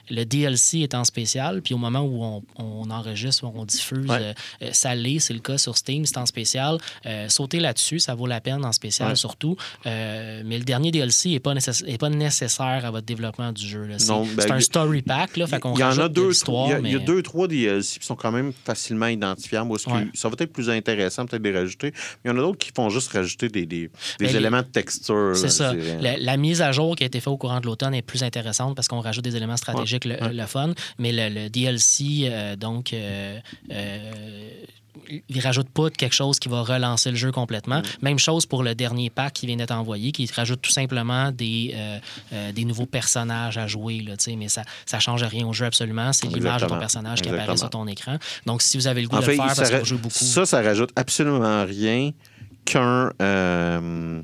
le 0.09 0.23
DLC 0.25 0.79
est 0.79 0.95
en 0.95 1.03
spécial, 1.03 1.61
puis 1.61 1.73
au 1.73 1.77
moment 1.77 2.01
où 2.01 2.23
on, 2.23 2.43
on 2.57 2.89
enregistre, 2.89 3.43
on 3.45 3.65
diffuse, 3.65 4.09
Ouais. 4.09 4.33
ça 4.71 4.95
l'est, 4.95 5.19
c'est 5.19 5.33
le 5.33 5.39
cas 5.39 5.57
sur 5.57 5.77
Steam, 5.77 6.05
c'est 6.13 6.19
en 6.19 6.25
spécial, 6.25 6.77
euh, 7.05 7.27
sautez 7.29 7.59
là-dessus, 7.59 7.99
ça 7.99 8.15
vaut 8.15 8.27
la 8.27 8.41
peine 8.41 8.63
en 8.65 8.71
spécial 8.71 9.09
Ouais. 9.09 9.15
surtout. 9.15 9.55
Euh, 9.85 10.41
mais 10.45 10.57
le 10.57 10.63
dernier 10.63 10.91
DLC 10.91 11.29
n'est 11.29 11.39
pas, 11.39 11.53
est 11.55 11.97
pas 11.97 12.09
nécessaire 12.09 12.81
à 12.85 12.91
votre 12.91 13.05
développement 13.05 13.51
du 13.51 13.67
jeu. 13.67 13.87
C'est 13.97 14.07
ben, 14.13 14.25
c'est 14.37 14.51
un 14.51 14.59
story 14.59 15.01
pack, 15.01 15.37
là, 15.37 15.47
fait 15.47 15.59
qu'on 15.59 15.73
Il 15.75 15.79
y 15.79 15.83
en 15.83 15.97
a 15.97 16.07
deux, 16.09 16.31
il 16.31 16.69
y 16.69 16.73
a, 16.95 16.99
y 17.01 17.03
deux, 17.03 17.21
trois 17.23 17.47
DLC 17.47 17.99
qui 17.99 18.05
sont 18.05 18.15
quand 18.15 18.31
même 18.31 18.53
facilement 18.65 19.07
identifiables. 19.07 19.69
Où 19.71 19.73
Ouais. 19.73 20.07
Ça 20.13 20.29
va 20.29 20.35
être 20.39 20.53
plus 20.53 20.69
intéressant, 20.69 21.25
peut-être 21.25 21.41
de 21.41 21.49
les 21.49 21.57
rajouter. 21.59 21.91
Mais 22.23 22.31
il 22.31 22.33
y 22.33 22.33
en 22.33 22.37
a 22.37 22.41
d'autres 22.41 22.57
qui 22.59 22.71
font 22.75 22.89
juste 22.89 23.11
rajouter 23.11 23.49
des, 23.49 23.65
des, 23.65 23.81
des 23.87 23.91
Ben, 24.19 24.27
les- 24.27 24.35
éléments 24.37 24.61
de 24.61 24.67
texture. 24.67 25.31
C'est 25.35 25.49
ça. 25.49 25.73
La, 25.99 26.17
la 26.17 26.37
mise 26.37 26.61
à 26.61 26.71
jour 26.71 26.95
qui 26.95 27.03
a 27.03 27.07
été 27.07 27.19
faite 27.19 27.27
au 27.27 27.37
courant 27.37 27.59
de 27.59 27.65
l'automne 27.65 27.93
est 27.95 28.01
plus 28.03 28.23
intéressante 28.23 28.75
parce 28.75 28.87
qu'on 28.87 28.99
rajoute 29.01 29.23
des 29.23 29.35
éléments 29.35 29.57
stratégiques, 29.57 30.05
le, 30.05 30.45
fun. 30.45 30.73
Mais 30.99 31.11
le, 31.11 31.29
le 31.43 31.49
DLC, 31.49 32.21
euh, 32.25 32.55
donc, 32.55 32.93
euh, 34.95 35.13
euh, 35.13 35.19
il 35.29 35.39
rajoute 35.39 35.69
pas 35.69 35.89
quelque 35.89 36.13
chose 36.13 36.39
qui 36.39 36.49
va 36.49 36.61
relancer 36.61 37.09
le 37.09 37.15
jeu 37.15 37.31
complètement. 37.31 37.79
Mm. 37.79 37.83
Même 38.01 38.19
chose 38.19 38.45
pour 38.45 38.63
le 38.63 38.75
dernier 38.75 39.09
pack 39.09 39.33
qui 39.33 39.47
vient 39.47 39.55
d'être 39.55 39.71
envoyé, 39.71 40.11
qui 40.11 40.29
rajoute 40.33 40.61
tout 40.61 40.71
simplement 40.71 41.31
des, 41.31 41.71
euh, 41.75 41.99
euh, 42.33 42.51
des 42.51 42.65
nouveaux 42.65 42.85
personnages 42.85 43.57
à 43.57 43.67
jouer. 43.67 44.01
Là, 44.01 44.13
mais 44.37 44.47
ça 44.47 44.63
ne 44.93 44.99
change 44.99 45.23
rien 45.23 45.45
au 45.45 45.53
jeu 45.53 45.65
absolument. 45.65 46.13
C'est 46.13 46.27
l'image 46.27 46.61
de 46.61 46.67
ton 46.67 46.79
personnage 46.79 47.21
qui 47.21 47.29
apparaît 47.29 47.57
sur 47.57 47.69
ton 47.69 47.87
écran. 47.87 48.17
Donc, 48.45 48.61
si 48.61 48.77
vous 48.77 48.87
avez 48.87 49.01
le 49.01 49.07
goût 49.07 49.17
En 49.17 49.19
de 49.19 49.25
fait, 49.25 49.31
le 49.31 49.37
faire 49.37 49.55
parce 49.55 49.91
beaucoup. 49.93 50.09
ça, 50.13 50.45
ça 50.45 50.61
rajoute 50.61 50.91
absolument 50.95 51.65
rien 51.65 52.11
qu'un 52.65 53.11
euh, 53.21 54.21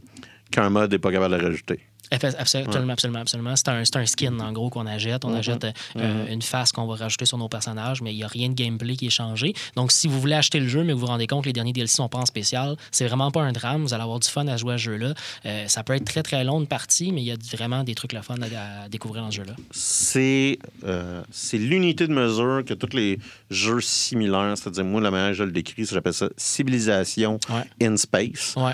qu'un 0.52 0.70
mode 0.70 0.92
n'est 0.92 1.00
pas 1.00 1.12
capable 1.12 1.38
de 1.38 1.44
rajouter. 1.44 1.80
Absolument, 2.12 2.94
absolument, 2.94 3.20
absolument. 3.20 3.56
C'est 3.56 3.68
un, 3.70 3.84
un 4.02 4.06
skin, 4.06 4.40
en 4.40 4.52
gros, 4.52 4.70
qu'on 4.70 4.86
achète. 4.88 5.26
On 5.26 5.34
achète 5.34 5.64
euh, 5.64 5.72
euh, 5.98 6.28
une 6.34 6.42
face 6.42 6.72
qu'on 6.72 6.86
va 6.88 6.96
rajouter 6.96 7.26
sur 7.26 7.38
nos 7.38 7.48
personnages, 7.50 8.02
mais 8.02 8.14
il 8.14 8.18
n'y 8.18 8.24
a 8.24 8.28
rien 8.28 8.50
de 8.50 8.54
gameplay 8.56 8.96
qui 8.96 9.08
est 9.08 9.12
changé. 9.12 9.54
Donc, 9.76 9.92
si 9.92 10.08
vous 10.08 10.20
voulez 10.20 10.36
acheter 10.36 10.60
le 10.60 10.68
jeu, 10.68 10.84
mais 10.84 10.94
vous 10.94 11.00
vous 11.02 11.06
rendez 11.06 11.28
compte 11.28 11.44
que 11.44 11.50
les 11.50 11.54
derniers 11.54 11.74
DLC 11.74 11.96
sont 11.96 12.10
pas 12.10 12.18
en 12.20 12.26
spécial, 12.26 12.76
c'est 12.92 13.06
vraiment 13.08 13.32
pas 13.32 13.42
un 13.42 13.52
drame. 13.52 13.84
Vous 13.84 13.94
allez 13.94 14.04
avoir 14.04 14.20
du 14.20 14.28
fun 14.28 14.48
à 14.48 14.58
jouer 14.58 14.74
à 14.74 14.78
ce 14.78 14.84
jeu-là. 14.84 15.14
Euh, 15.46 15.68
ça 15.68 15.84
peut 15.84 15.94
être 15.94 16.06
très, 16.06 16.24
très 16.24 16.44
long 16.44 16.60
de 16.62 16.66
partie, 16.66 17.12
mais 17.12 17.22
il 17.22 17.28
y 17.28 17.32
a 17.32 17.38
vraiment 17.56 17.84
des 17.84 17.96
trucs 17.96 18.14
le 18.14 18.22
fun 18.22 18.36
à, 18.42 18.84
à 18.86 18.90
découvrir 18.90 19.24
dans 19.24 19.32
ce 19.32 19.38
jeu-là. 19.38 19.54
C'est 19.72 20.58
euh, 20.86 21.22
l'unité 21.54 22.08
de 22.08 22.14
mesure 22.14 22.64
que 22.66 22.74
tous 22.74 22.96
les 22.96 23.20
jeux 23.52 23.82
similaires, 23.82 24.54
c'est-à-dire, 24.58 24.84
moi, 24.86 25.00
la 25.02 25.12
manière 25.12 25.30
que 25.30 25.36
je 25.38 25.44
le 25.44 25.52
décris, 25.52 25.86
j'appelle 25.86 26.14
ça 26.14 26.30
civilisation 26.38 27.40
Ouais. 27.50 27.86
in 27.88 27.96
space. 27.98 28.56
Ouais. 28.56 28.74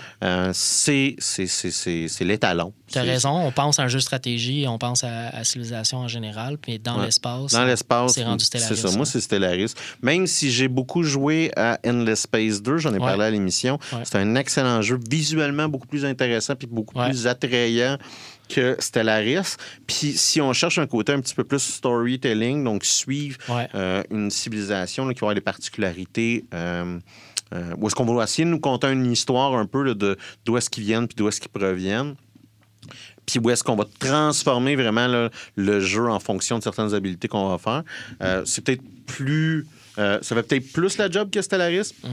C'est 0.57 2.23
l'étalon. 2.23 2.73
C'est-. 3.29 3.45
On 3.47 3.51
pense 3.51 3.79
à 3.79 3.83
un 3.83 3.87
jeu 3.87 3.97
de 3.99 4.03
stratégie, 4.03 4.65
on 4.67 4.77
pense 4.77 5.03
à, 5.03 5.29
à 5.29 5.43
civilisation 5.43 5.99
en 5.99 6.07
général, 6.07 6.57
puis 6.57 6.79
dans 6.79 6.97
Ouais. 6.99 7.05
l'espace. 7.05 7.51
Dans 7.51 7.65
l'espace, 7.65 8.13
c'est 8.13 8.23
rendu 8.23 8.45
c'est 8.45 8.57
Stellaris, 8.59 8.81
ça. 8.91 8.97
Moi, 8.97 9.05
c'est 9.05 9.21
Stellaris. 9.21 9.73
Même 10.01 10.27
si 10.27 10.51
j'ai 10.51 10.67
beaucoup 10.67 11.03
joué 11.03 11.51
à 11.55 11.79
Endless 11.85 12.21
Space 12.21 12.61
2, 12.61 12.77
j'en 12.77 12.91
ai 12.91 12.93
Ouais. 12.93 12.99
parlé 12.99 13.25
à 13.25 13.29
l'émission, 13.31 13.77
Ouais. 13.91 13.99
c'est 14.03 14.17
un 14.17 14.35
excellent 14.35 14.81
jeu, 14.81 14.99
visuellement 15.09 15.67
beaucoup 15.69 15.87
plus 15.87 16.05
intéressant 16.05 16.55
puis 16.55 16.67
beaucoup 16.67 16.95
plus 16.99 17.27
attrayant 17.27 17.97
que 18.47 18.75
Stellaris. 18.79 19.55
Puis 19.87 20.13
si 20.15 20.39
on 20.39 20.53
cherche 20.53 20.77
un 20.77 20.85
côté 20.87 21.11
un 21.13 21.19
petit 21.19 21.33
peu 21.33 21.43
plus 21.43 21.59
storytelling, 21.59 22.63
donc 22.63 22.85
suivre 22.85 23.37
euh, 23.73 24.03
une 24.11 24.29
civilisation 24.29 25.05
là, 25.05 25.13
qui 25.13 25.19
va 25.21 25.25
avoir 25.27 25.35
des 25.35 25.41
particularités. 25.41 26.45
euh, 26.53 26.99
euh, 27.53 27.73
où 27.79 27.87
est-ce 27.87 27.95
qu'on 27.95 28.05
va 28.05 28.23
essayer 28.23 28.43
de 28.43 28.49
nous 28.49 28.59
conter 28.59 28.87
une 28.91 29.11
histoire 29.11 29.53
un 29.53 29.67
peu 29.67 29.83
là, 29.83 29.93
de 29.93 30.17
d'où 30.45 30.57
est-ce 30.57 30.69
qu'ils 30.69 30.83
viennent 30.83 31.07
puis 31.07 31.15
d'où 31.15 31.27
est-ce 31.27 31.39
qu'ils 31.39 31.51
proviennent. 31.51 32.15
Puis 33.25 33.39
où 33.39 33.49
est-ce 33.49 33.63
qu'on 33.63 33.75
va 33.75 33.85
transformer 33.99 34.75
vraiment 34.75 35.29
le 35.55 35.79
jeu 35.79 36.09
en 36.09 36.19
fonction 36.19 36.57
de 36.57 36.63
certaines 36.63 36.93
habiletés 36.93 37.27
qu'on 37.27 37.49
va 37.49 37.57
faire. 37.57 37.83
Euh, 38.21 38.43
c'est 38.45 38.63
peut-être 38.63 38.83
plus... 39.05 39.65
euh, 39.97 40.19
ça 40.21 40.35
fait 40.35 40.43
peut-être 40.43 40.71
plus 40.73 40.97
la 40.97 41.09
job 41.09 41.29
que 41.29 41.41
Stellaris, 41.41 41.91
Mhm. 42.03 42.09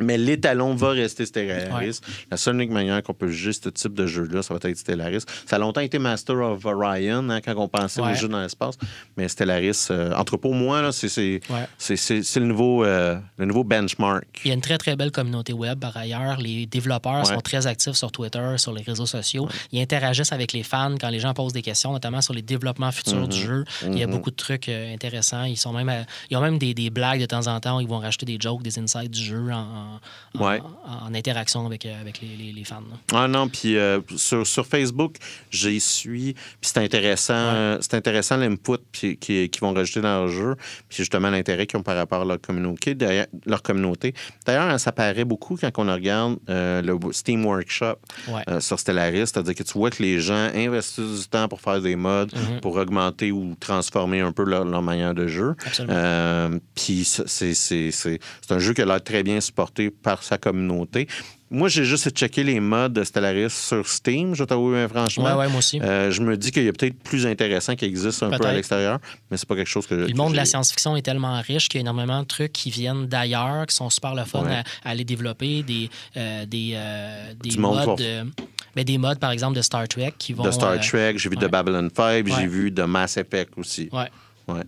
mais 0.00 0.18
l'étalon 0.18 0.74
va 0.74 0.90
rester 0.90 1.26
Stellaris. 1.26 2.00
La 2.30 2.36
seule 2.36 2.54
unique 2.56 2.70
manière 2.70 3.02
qu'on 3.02 3.14
peut 3.14 3.28
juger 3.28 3.52
ce 3.52 3.68
type 3.68 3.94
de 3.94 4.06
jeu-là, 4.06 4.42
ça 4.42 4.54
va 4.54 4.60
être 4.68 4.76
Stellaris. 4.76 5.24
Ça 5.46 5.56
a 5.56 5.58
longtemps 5.58 5.80
été 5.80 5.98
Master 5.98 6.36
of 6.36 6.64
Orion 6.64 7.28
hein, 7.30 7.40
quand 7.40 7.54
on 7.56 7.68
pensait 7.68 8.00
Ouais. 8.00 8.12
aux 8.12 8.14
jeux 8.14 8.28
dans 8.28 8.40
l'espace. 8.40 8.76
Mais 9.16 9.28
Stellaris, 9.28 9.88
euh, 9.90 10.12
entre 10.14 10.36
pour 10.36 10.54
moi, 10.54 10.90
c'est, 10.92 11.40
Ouais. 11.50 11.68
le, 11.78 12.40
nouveau, 12.44 12.84
euh, 12.84 13.18
le 13.38 13.44
nouveau 13.46 13.64
benchmark. 13.64 14.24
Il 14.44 14.48
y 14.48 14.50
a 14.50 14.54
une 14.54 14.60
très, 14.60 14.78
très 14.78 14.96
belle 14.96 15.10
communauté 15.10 15.52
web 15.52 15.78
par 15.80 15.96
ailleurs. 15.96 16.38
Les 16.38 16.66
développeurs 16.66 17.26
sont 17.26 17.40
très 17.40 17.66
actifs 17.66 17.94
sur 17.94 18.10
Twitter, 18.12 18.54
sur 18.56 18.72
les 18.72 18.82
réseaux 18.82 19.06
sociaux. 19.06 19.48
Ils 19.72 19.80
interagissent 19.80 20.32
avec 20.32 20.52
les 20.52 20.62
fans 20.62 20.94
quand 21.00 21.08
les 21.10 21.20
gens 21.20 21.34
posent 21.34 21.52
des 21.52 21.62
questions, 21.62 21.92
notamment 21.92 22.20
sur 22.20 22.34
les 22.34 22.42
développements 22.42 22.92
futurs 22.92 23.28
du 23.28 23.40
Mhm. 23.40 23.46
jeu. 23.46 23.64
Il 23.86 23.98
y 23.98 24.02
a 24.02 24.06
Mhm. 24.06 24.12
beaucoup 24.12 24.30
de 24.30 24.36
trucs 24.36 24.68
euh, 24.68 24.94
intéressants. 24.94 25.44
Ils, 25.44 25.56
sont 25.56 25.72
même 25.72 25.88
à- 25.88 26.04
ils 26.30 26.36
ont 26.36 26.40
même 26.40 26.58
des, 26.58 26.74
des 26.74 26.90
blagues 26.90 27.21
de 27.22 27.28
temps 27.28 27.46
en 27.46 27.58
temps. 27.60 27.80
Ils 27.80 27.88
vont 27.88 27.98
rajouter 27.98 28.26
des 28.26 28.36
jokes, 28.40 28.62
des 28.62 28.78
insights 28.78 29.10
du 29.10 29.22
jeu 29.22 29.50
en, 29.50 29.56
en- 29.58 30.00
en- 30.40 30.44
Ouais. 30.46 30.60
en- 30.86 31.06
en 31.08 31.14
interaction 31.14 31.64
avec, 31.66 31.86
euh, 31.86 32.00
avec 32.00 32.20
les, 32.20 32.36
les- 32.36 32.52
les 32.52 32.64
fans. 32.64 32.80
là. 32.90 32.96
Ah 33.14 33.28
non, 33.28 33.48
puis 33.48 33.76
euh, 33.76 34.00
sur, 34.16 34.46
sur 34.46 34.66
Facebook, 34.66 35.16
j'y 35.50 35.80
suis. 35.80 36.34
Puis 36.34 36.70
c'est 36.74 36.78
intéressant, 36.78 37.34
euh, 37.34 37.78
c'est 37.80 37.94
intéressant 37.94 38.36
l'input 38.36 38.78
puis 38.92 39.16
qui- 39.16 39.48
qu'ils 39.48 39.60
vont 39.60 39.72
rajouter 39.72 40.00
dans 40.00 40.20
leur 40.24 40.28
jeu. 40.28 40.56
Puis 40.88 40.98
justement 40.98 41.30
l'intérêt 41.30 41.66
qu'ils 41.66 41.78
ont 41.78 41.82
par 41.82 41.96
rapport 41.96 42.22
à 42.22 42.24
leur 42.24 42.40
communauté. 42.40 42.94
D'ailleurs, 42.94 43.26
leur 43.46 43.62
communauté. 43.62 44.14
D'ailleurs, 44.46 44.78
ça 44.80 44.92
paraît 44.92 45.24
beaucoup 45.24 45.56
quand 45.60 45.70
on 45.78 45.92
regarde 45.92 46.38
euh, 46.48 46.82
le 46.82 46.98
Steam 47.12 47.44
Workshop 47.46 47.96
Ouais. 48.28 48.60
sur 48.60 48.78
Stellaris. 48.78 49.26
C'est-à-dire 49.28 49.54
que 49.54 49.62
tu 49.62 49.72
vois 49.74 49.90
que 49.90 50.02
les 50.02 50.20
gens 50.20 50.50
investissent 50.54 51.20
du 51.22 51.28
temps 51.28 51.48
pour 51.48 51.60
faire 51.60 51.80
des 51.80 51.96
mods, 51.96 52.26
Mhm. 52.32 52.60
pour 52.60 52.76
augmenter 52.76 53.32
ou 53.32 53.54
transformer 53.60 54.20
un 54.20 54.32
peu 54.32 54.44
leur, 54.44 54.64
leur 54.64 54.82
manière 54.82 55.14
de 55.14 55.26
jeu. 55.26 55.54
Absolument. 55.66 56.58
Puis 56.74 57.04
c'est- 57.26 58.18
un 58.50 58.58
jeu 58.58 58.72
qui 58.74 58.82
a 58.82 58.84
l'air 58.86 59.02
très 59.02 59.22
bien 59.22 59.40
supporté 59.40 59.90
par 59.90 60.22
sa 60.22 60.38
communauté. 60.38 61.06
Moi, 61.54 61.68
j'ai 61.68 61.84
juste 61.84 62.08
checké 62.16 62.42
les 62.44 62.60
mods 62.60 62.88
de 62.88 63.04
Stellaris 63.04 63.50
sur 63.50 63.86
Steam, 63.86 64.34
je 64.34 64.42
t'avoue, 64.44 64.70
mais 64.70 64.88
franchement. 64.88 65.24
Ouais, 65.24 65.32
ouais, 65.34 65.48
moi 65.48 65.58
aussi. 65.58 65.78
Euh, 65.82 66.10
je 66.10 66.22
me 66.22 66.34
dis 66.38 66.50
qu'il 66.50 66.64
y 66.64 66.68
a 66.68 66.72
peut-être 66.72 66.98
plus 67.02 67.26
intéressant 67.26 67.76
qui 67.76 67.84
existe 67.84 68.22
un 68.22 68.30
peu 68.30 68.46
à 68.46 68.54
l'extérieur, 68.54 68.98
mais 69.30 69.36
c'est 69.36 69.46
pas 69.46 69.54
quelque 69.56 69.68
chose 69.68 69.86
que 69.86 69.98
je. 70.00 70.06
Le 70.08 70.14
monde 70.14 70.32
de 70.32 70.36
la 70.38 70.46
science-fiction 70.46 70.96
est 70.96 71.02
tellement 71.02 71.38
riche 71.42 71.68
qu'il 71.68 71.78
y 71.78 71.80
a 71.80 71.82
énormément 71.82 72.20
de 72.22 72.26
trucs 72.26 72.52
qui 72.54 72.70
viennent 72.70 73.06
d'ailleurs, 73.06 73.66
qui 73.66 73.76
sont 73.76 73.90
super 73.90 74.14
le 74.14 74.24
fun 74.24 74.44
Ouais. 74.44 74.62
à, 74.82 74.96
développer. 74.96 75.62
Des, 75.62 75.90
euh, 76.16 76.46
des, 76.46 76.72
euh, 76.74 77.34
des 77.42 77.54
modes, 77.58 77.84
pour- 77.84 77.96
ben, 77.96 78.84
des 78.84 78.96
modes, 78.96 79.18
par 79.18 79.30
exemple, 79.32 79.54
de 79.54 79.60
Star 79.62 79.86
Trek 79.88 80.14
qui 80.16 80.32
vont. 80.32 80.44
De 80.44 80.50
Star 80.50 80.80
Trek, 80.80 81.14
j'ai 81.18 81.28
vu 81.28 81.36
de. 81.36 81.46
Babylon 81.48 81.90
5, 81.94 82.26
j'ai 82.28 82.46
vu 82.46 82.70
de 82.70 82.84
Mass 82.84 83.18
Effect 83.18 83.52
aussi. 83.58 83.90
ouais. 83.92 84.08
Ouais. 84.48 84.62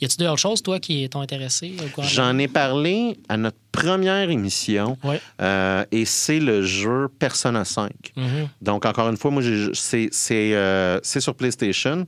Y 0.00 0.04
a-tu 0.06 0.16
d'autres 0.16 0.36
choses, 0.38 0.62
toi, 0.62 0.78
qui 0.80 1.08
t'ont 1.08 1.20
intéressé? 1.20 1.72
J'en 2.02 2.36
ai 2.38 2.48
parlé 2.48 3.16
à 3.28 3.36
notre 3.36 3.56
première 3.72 4.28
émission 4.30 4.98
Ouais. 5.04 5.20
euh, 5.40 5.84
et 5.92 6.04
c'est 6.04 6.40
le 6.40 6.62
jeu 6.62 7.08
Persona 7.18 7.64
5. 7.64 7.90
Mhm. 8.16 8.48
Donc, 8.60 8.84
encore 8.86 9.08
une 9.08 9.16
fois, 9.16 9.30
moi, 9.30 9.42
j'ai- 9.42 9.70
c'est 9.74 10.08
c'est, 10.12 10.54
euh, 10.54 10.98
c'est 11.02 11.20
sur 11.20 11.34
PlayStation. 11.34 12.06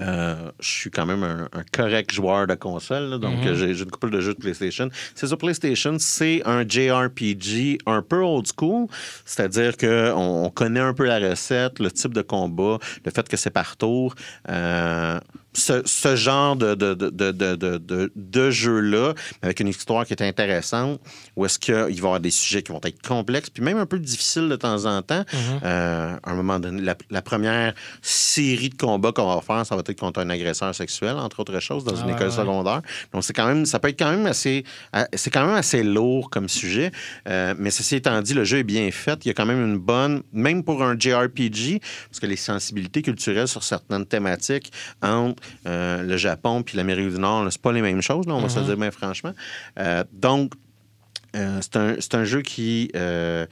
Euh, 0.00 0.50
je 0.60 0.68
suis 0.68 0.90
quand 0.90 1.04
même 1.04 1.22
un, 1.22 1.42
un 1.52 1.62
correct 1.72 2.10
joueur 2.10 2.46
de 2.46 2.54
console, 2.54 3.10
là, 3.10 3.18
donc 3.18 3.40
Mhm. 3.40 3.48
euh, 3.48 3.54
j'ai 3.54 3.74
j'ai 3.74 3.84
une 3.84 3.90
couple 3.90 4.08
de 4.10 4.20
jeux 4.22 4.32
de 4.32 4.38
PlayStation. 4.38 4.88
C'est 5.14 5.26
sur 5.26 5.36
PlayStation, 5.36 5.96
c'est 5.98 6.40
un 6.46 6.66
JRPG 6.66 7.76
un 7.84 8.00
peu 8.00 8.22
old 8.22 8.46
school, 8.58 8.86
c'est-à-dire 9.26 9.76
qu'on 9.76 10.44
on 10.46 10.48
connaît 10.48 10.80
un 10.80 10.94
peu 10.94 11.04
la 11.04 11.18
recette, 11.18 11.80
le 11.80 11.90
type 11.90 12.14
de 12.14 12.22
combat, 12.22 12.78
le 13.04 13.10
fait 13.10 13.28
que 13.28 13.36
c'est 13.36 13.50
par 13.50 13.76
tour. 13.76 14.14
Euh, 14.48 15.20
ce, 15.52 15.82
ce 15.84 16.16
genre 16.16 16.56
de, 16.56 16.74
de, 16.74 16.94
de, 16.94 17.10
de, 17.32 18.12
de, 18.14 18.50
jeu-là, 18.50 19.14
avec 19.42 19.60
une 19.60 19.68
histoire 19.68 20.06
qui 20.06 20.12
est 20.12 20.22
intéressante, 20.22 21.00
où 21.36 21.44
est-ce 21.44 21.58
qu'il 21.58 21.74
va 21.74 21.90
y 21.90 21.98
avoir 21.98 22.20
des 22.20 22.30
sujets 22.30 22.62
qui 22.62 22.72
vont 22.72 22.80
être 22.84 23.02
complexes, 23.02 23.50
puis 23.50 23.62
même 23.62 23.78
un 23.78 23.86
peu 23.86 23.98
difficiles 23.98 24.48
de 24.48 24.56
temps 24.56 24.84
en 24.86 25.02
temps. 25.02 25.24
Mhm. 25.32 25.60
Euh, 25.64 26.16
à 26.22 26.30
un 26.30 26.34
moment 26.34 26.60
donné, 26.60 26.80
la, 26.82 26.96
la 27.10 27.22
première 27.22 27.74
série 28.02 28.68
de 28.68 28.76
combats 28.76 29.12
qu'on 29.12 29.34
va 29.34 29.40
faire, 29.40 29.66
ça 29.66 29.74
va 29.74 29.82
être 29.86 29.98
contre 29.98 30.20
un 30.20 30.30
agresseur 30.30 30.74
sexuel, 30.74 31.16
entre 31.16 31.40
autres 31.40 31.58
choses, 31.60 31.84
dans 31.84 31.94
Ah 31.96 32.04
une 32.04 32.10
école 32.10 32.28
ouais. 32.28 32.36
secondaire. 32.36 32.82
Donc, 33.12 33.24
c'est 33.24 33.32
quand 33.32 33.46
même, 33.46 33.66
ça 33.66 33.78
peut 33.78 33.88
être 33.88 33.98
quand 33.98 34.10
même 34.10 34.26
assez, 34.26 34.64
euh, 34.94 35.04
c'est 35.14 35.30
quand 35.30 35.44
même 35.44 35.56
assez 35.56 35.82
lourd 35.82 36.30
comme 36.30 36.48
sujet. 36.48 36.92
Euh, 37.28 37.54
mais 37.58 37.70
ceci 37.70 37.96
étant 37.96 38.20
dit, 38.22 38.34
le 38.34 38.44
jeu 38.44 38.58
est 38.58 38.64
bien 38.64 38.90
fait. 38.90 39.24
Il 39.24 39.28
y 39.28 39.30
a 39.30 39.34
quand 39.34 39.46
même 39.46 39.64
une 39.64 39.78
bonne, 39.78 40.22
même 40.32 40.62
pour 40.62 40.82
un 40.82 40.96
JRPG, 40.98 41.80
parce 42.08 42.20
que 42.20 42.26
les 42.26 42.36
sensibilités 42.36 43.02
culturelles 43.02 43.48
sur 43.48 43.64
certaines 43.64 44.06
thématiques 44.06 44.72
entre 45.02 45.39
euh, 45.66 46.02
le 46.02 46.16
Japon 46.16 46.62
puis 46.62 46.76
l'Amérique 46.76 47.10
du 47.10 47.18
Nord, 47.18 47.46
c'est 47.50 47.60
pas 47.60 47.72
les 47.72 47.82
mêmes 47.82 48.02
choses, 48.02 48.26
là, 48.26 48.34
on 48.34 48.40
va 48.42 48.48
se 48.48 48.58
Mhm. 48.60 48.66
dire 48.66 48.76
bien 48.76 48.90
franchement. 48.90 49.32
Euh, 49.78 50.04
donc, 50.12 50.52
euh, 51.36 51.60
c'est 51.60 51.76
un, 51.76 51.96
un 52.20 52.24
jeu 52.24 52.42
qui 52.42 52.90
euh, 52.96 53.46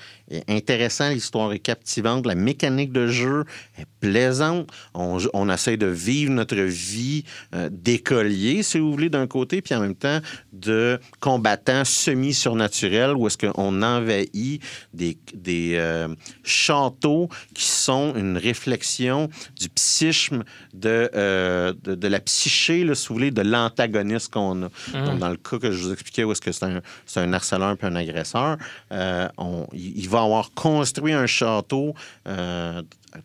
intéressant, 0.49 1.09
l'histoire 1.11 1.53
est 1.53 1.59
captivante, 1.59 2.27
la 2.27 2.35
mécanique 2.35 2.93
de 2.93 3.07
jeu 3.07 3.45
est 3.79 3.87
plaisante. 4.01 4.69
On, 4.95 5.19
on 5.33 5.49
essaie 5.51 5.77
de 5.77 5.87
vivre 5.87 6.33
notre 6.33 6.57
vie 6.57 7.25
euh, 7.55 7.69
d'écolier, 7.73 8.63
si 8.63 8.79
vous 8.79 8.91
voulez, 8.93 9.09
d'un 9.09 9.27
côté, 9.27 9.63
puis 9.63 9.75
en 9.75 9.81
même 9.81 9.95
temps 9.95 10.21
de 10.53 10.99
combattants 11.21 11.85
semi-surnaturels, 12.33 13.15
où 13.17 13.27
est-ce 13.27 13.39
qu'on 13.39 13.83
envahit 13.83 14.63
des, 14.93 15.17
des 15.35 15.73
euh, 15.77 16.09
châteaux 16.45 17.29
qui 17.55 17.65
sont 17.65 18.15
une 18.17 18.37
réflexion 18.37 19.29
du 19.59 19.69
psychisme, 19.71 20.45
de, 20.75 21.11
euh, 21.15 21.73
de, 21.85 21.95
de 21.95 22.09
la 22.09 22.21
psyché, 22.21 22.85
là, 22.85 22.95
si 22.95 23.09
vous 23.09 23.15
voulez, 23.15 23.31
de 23.31 23.43
l'antagoniste 23.43 24.33
qu'on 24.33 24.65
a. 24.65 24.69
Donc, 25.07 25.19
dans 25.19 25.29
le 25.31 25.37
cas 25.37 25.59
que 25.59 25.71
je 25.71 25.83
vous 25.83 25.93
expliquais, 25.93 26.25
où 26.25 26.33
est-ce 26.33 26.41
que 26.41 26.53
c'est 26.53 26.65
un, 26.65 26.81
c'est 27.07 27.21
un 27.21 27.33
harceleur 27.33 27.77
puis 27.77 27.87
un 27.87 27.97
agresseur, 27.97 28.57
euh, 28.93 29.29
on- 29.39 29.67
il 29.73 29.99
il 29.99 30.09
va 30.09 30.18
avoir 30.25 30.51
construit 30.55 31.13
un 31.13 31.27
château. 31.27 31.95
euh, 32.27 32.83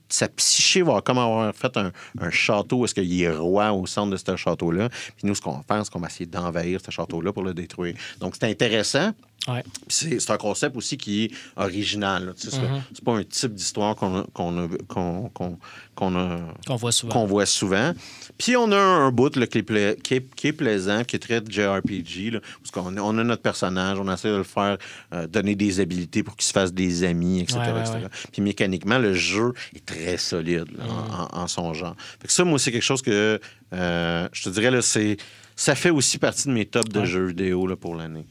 sa 0.10 0.28
psyché 0.30 0.82
va 0.82 1.02
comme 1.02 1.18
avoir 1.18 1.54
fait 1.54 1.76
un, 1.78 1.92
un 2.20 2.30
château 2.30 2.86
est-ce 2.86 2.94
qu'il 2.94 3.22
est 3.22 3.30
roi 3.32 3.72
au 3.74 3.86
centre 3.86 4.12
de 4.12 4.18
ce 4.18 4.36
château-là. 4.36 4.90
Puis 4.90 5.26
nous, 5.28 5.36
ce 5.36 5.42
qu'on 5.42 5.62
faire, 5.64 5.84
c'est 5.84 5.92
qu'on 5.92 6.00
va 6.00 6.08
essayer 6.08 6.26
d'envahir 6.26 6.80
ce 6.86 6.90
château-là 6.92 7.34
pour 7.34 7.44
le 7.44 7.54
détruire. 7.54 7.96
Donc, 8.20 8.36
c'est 8.40 8.50
intéressant. 8.50 9.12
Ouais. 9.46 9.62
C'est 9.90 10.22
c'est 10.22 10.32
un 10.32 10.38
concept 10.38 10.78
aussi 10.78 10.96
qui 10.96 11.26
est 11.26 11.32
original. 11.58 12.34
Tu 12.40 12.44
sais, 12.50 12.52
c'est- 12.56 12.62
Mhm. 12.62 12.82
C'est 12.94 13.04
pas 13.04 13.12
un 13.18 13.24
type 13.26 13.54
d'histoire 13.54 13.94
qu'on 13.96 14.20
a- 14.20 14.26
qu'on 14.34 14.66
a- 14.66 14.68
qu'on- 14.88 15.30
qu'on- 15.34 15.58
qu'on 15.96 16.16
a 16.16 16.40
Qu'on 16.66 16.76
voit 16.78 16.92
souvent. 16.94 17.12
qu'on 17.14 17.26
voit 17.26 17.46
souvent. 17.46 17.92
Puis 18.38 18.56
on 18.56 18.72
a 18.72 18.78
un, 18.78 19.12
bout 19.12 19.36
là, 19.36 19.46
qui, 19.46 19.58
est 19.58 19.64
pla- 19.64 19.96
qui, 19.96 20.14
est, 20.16 20.36
qui 20.36 20.48
est 20.48 20.54
plaisant, 20.54 21.04
qui 21.04 21.18
est 21.18 21.20
très 21.20 21.42
JRPG, 21.46 22.32
là, 22.32 22.40
parce 22.62 22.72
qu'on 22.72 22.98
on 22.98 23.18
a 23.18 23.24
notre 23.26 23.42
personnage, 23.42 24.00
on 24.00 24.12
essaie 24.14 24.30
de 24.32 24.38
le 24.38 24.44
faire 24.44 24.78
euh, 25.12 25.28
donner 25.28 25.56
des 25.56 25.82
habilités 25.82 26.24
pour 26.24 26.38
qu'il 26.38 26.46
se 26.46 26.54
fasse 26.54 26.74
des 26.74 27.04
amis, 27.04 27.42
etc. 27.42 27.60
Ouais, 27.60 27.74
ouais, 27.74 27.82
etc. 27.82 28.08
Puis 28.32 28.42
mécaniquement, 28.42 28.98
le 28.98 29.14
jeu 29.14 29.52
est 29.78 29.86
très 29.86 30.18
solide 30.18 30.66
là, 30.78 30.86
en, 30.86 31.38
en- 31.38 31.42
en 31.44 31.48
son 31.48 31.74
genre. 31.74 31.96
Fait 32.22 32.28
que 32.28 32.34
ça, 32.34 32.44
moi, 32.44 32.60
c'est 32.60 32.72
quelque 32.72 32.82
chose 32.84 33.02
que 33.02 33.40
euh, 33.74 34.28
je 34.32 34.44
te 34.44 34.50
dirais, 34.50 34.72
là, 34.72 34.82
c'est. 34.82 35.18
Ça 35.64 35.76
fait 35.76 35.92
aussi 35.92 36.18
partie 36.18 36.50
de 36.50 36.54
mes 36.54 36.66
tops 36.66 36.90
de 36.92 37.00
Ouais. 37.00 37.06
jeux 37.06 37.28
vidéo 37.28 37.66
là, 37.68 37.78
pour 37.78 37.96
l'année. 37.96 38.26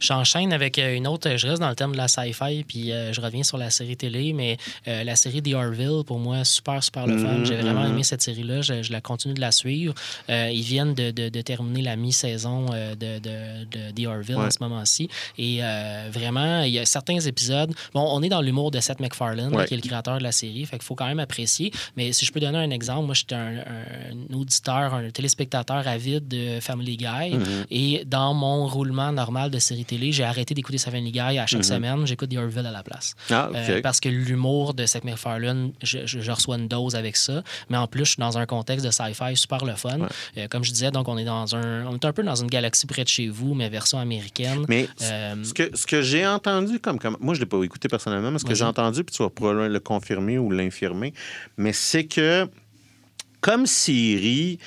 J'enchaîne 0.00 0.54
avec 0.54 0.78
euh, 0.78 0.94
une 0.96 1.06
autre. 1.06 1.36
Je 1.36 1.46
reste 1.46 1.60
dans 1.60 1.68
le 1.68 1.74
thème 1.74 1.92
de 1.92 1.98
la 1.98 2.08
sci-fi, 2.08 2.64
puis 2.66 2.92
euh, 2.92 3.12
je 3.12 3.20
reviens 3.20 3.42
sur 3.42 3.58
la 3.58 3.68
série 3.68 3.94
télé, 3.94 4.32
mais 4.32 4.56
euh, 4.86 5.04
la 5.04 5.14
série 5.14 5.42
The 5.42 5.52
Orville, 5.52 6.02
pour 6.06 6.18
moi, 6.18 6.44
super, 6.44 6.82
super 6.82 7.06
le 7.06 7.18
fun. 7.18 7.44
J'ai 7.44 7.56
vraiment 7.56 7.82
mhm. 7.84 7.90
aimé 7.92 8.04
cette 8.04 8.22
série-là. 8.22 8.62
Je, 8.62 8.82
je 8.82 8.90
la 8.90 9.02
continue 9.02 9.34
de 9.34 9.40
la 9.42 9.52
suivre. 9.52 9.92
Euh, 10.30 10.48
ils 10.50 10.62
viennent 10.62 10.94
de, 10.94 11.10
de- 11.10 11.28
de 11.28 11.40
terminer 11.42 11.82
la 11.82 11.96
mi-saison 11.96 12.70
de, 12.70 13.18
de- 13.18 13.90
The 13.94 14.06
Orville 14.06 14.36
en 14.36 14.50
ce 14.50 14.56
moment-ci. 14.60 15.10
Et 15.36 15.60
vraiment, 16.10 16.62
il 16.62 16.72
y 16.72 16.78
a 16.78 16.86
certains 16.86 17.20
épisodes. 17.20 17.74
Bon, 17.92 18.00
on 18.10 18.22
est 18.22 18.30
dans 18.30 18.40
l'humour 18.40 18.70
de 18.70 18.80
Seth 18.80 19.00
MacFarlane, 19.00 19.54
Ouais. 19.54 19.66
qui 19.66 19.74
est 19.74 19.76
le 19.76 19.82
créateur 19.82 20.16
de 20.16 20.22
la 20.22 20.32
série, 20.32 20.64
fait 20.64 20.78
qu'il 20.78 20.86
faut 20.86 20.94
quand 20.94 21.06
même 21.06 21.18
apprécier. 21.20 21.70
Mais 21.98 22.12
si 22.12 22.24
je 22.24 22.32
peux 22.32 22.40
donner 22.40 22.56
un 22.58 22.70
exemple, 22.70 23.04
moi, 23.04 23.14
j'étais 23.14 23.34
un, 23.34 23.58
un 23.58 24.34
auditeur, 24.34 24.94
un 24.94 25.10
téléspectateur 25.10 25.86
avide 25.86 26.26
de 26.28 26.60
Family 26.60 26.77
Guy. 26.96 27.34
Mhm. 27.34 27.64
Et 27.70 28.04
dans 28.06 28.34
mon 28.34 28.66
roulement 28.66 29.12
normal 29.12 29.50
de 29.50 29.58
série 29.58 29.84
télé, 29.84 30.12
j'ai 30.12 30.24
arrêté 30.24 30.54
d'écouter 30.54 30.78
Family 30.78 31.10
Guy 31.12 31.18
à 31.38 31.46
chaque 31.46 31.64
semaine. 31.64 32.06
J'écoute 32.06 32.30
The 32.30 32.36
Orville 32.38 32.66
à 32.66 32.70
la 32.70 32.82
place. 32.82 33.14
Ah, 33.30 33.48
OK. 33.50 33.56
Euh, 33.56 33.80
parce 33.82 34.00
que 34.00 34.08
l'humour 34.08 34.74
de 34.74 34.86
Seth 34.86 35.04
MacFarlane, 35.04 35.72
je, 35.82 35.98
je- 36.06 36.20
je 36.20 36.30
reçois 36.30 36.56
une 36.56 36.68
dose 36.68 36.94
avec 36.94 37.16
ça. 37.16 37.42
Mais 37.68 37.76
en 37.76 37.86
plus, 37.86 38.04
je 38.04 38.10
suis 38.10 38.20
dans 38.20 38.38
un 38.38 38.46
contexte 38.46 38.84
de 38.86 38.90
sci-fi 38.90 39.34
super 39.36 39.64
le 39.64 39.74
fun. 39.74 39.98
Euh, 40.36 40.46
comme 40.48 40.64
je 40.64 40.70
disais, 40.72 40.90
donc 40.90 41.08
on 41.08 41.18
est 41.18 41.24
dans 41.24 41.54
un, 41.56 41.86
on 41.86 41.94
est 41.94 42.04
un 42.04 42.12
peu 42.12 42.22
dans 42.22 42.36
une 42.36 42.48
galaxie 42.48 42.86
près 42.86 43.02
de 43.04 43.08
chez 43.08 43.28
vous, 43.28 43.54
mais 43.54 43.68
version 43.68 43.98
américaine. 43.98 44.64
Mais 44.68 44.88
Euh, 45.02 45.42
ce 45.44 45.54
que, 45.54 45.76
ce 45.76 45.86
que 45.86 46.02
j'ai 46.02 46.26
entendu, 46.26 46.78
comme, 46.80 46.98
comme 46.98 47.16
moi, 47.20 47.34
je 47.34 47.40
ne 47.40 47.44
l'ai 47.44 47.48
pas 47.48 47.62
écouté 47.62 47.88
personnellement, 47.88 48.30
mais 48.30 48.38
ce 48.38 48.44
que 48.44 48.54
j'ai 48.54 48.64
entendu, 48.64 49.04
puis 49.04 49.14
tu 49.16 49.22
vas 49.22 49.30
probablement 49.30 49.68
le 49.68 49.80
confirmer 49.80 50.38
ou 50.38 50.50
l'infirmer, 50.50 51.12
mais 51.56 51.72
c'est 51.72 52.04
que, 52.04 52.48
comme 53.40 53.66
Siri, 53.66 54.58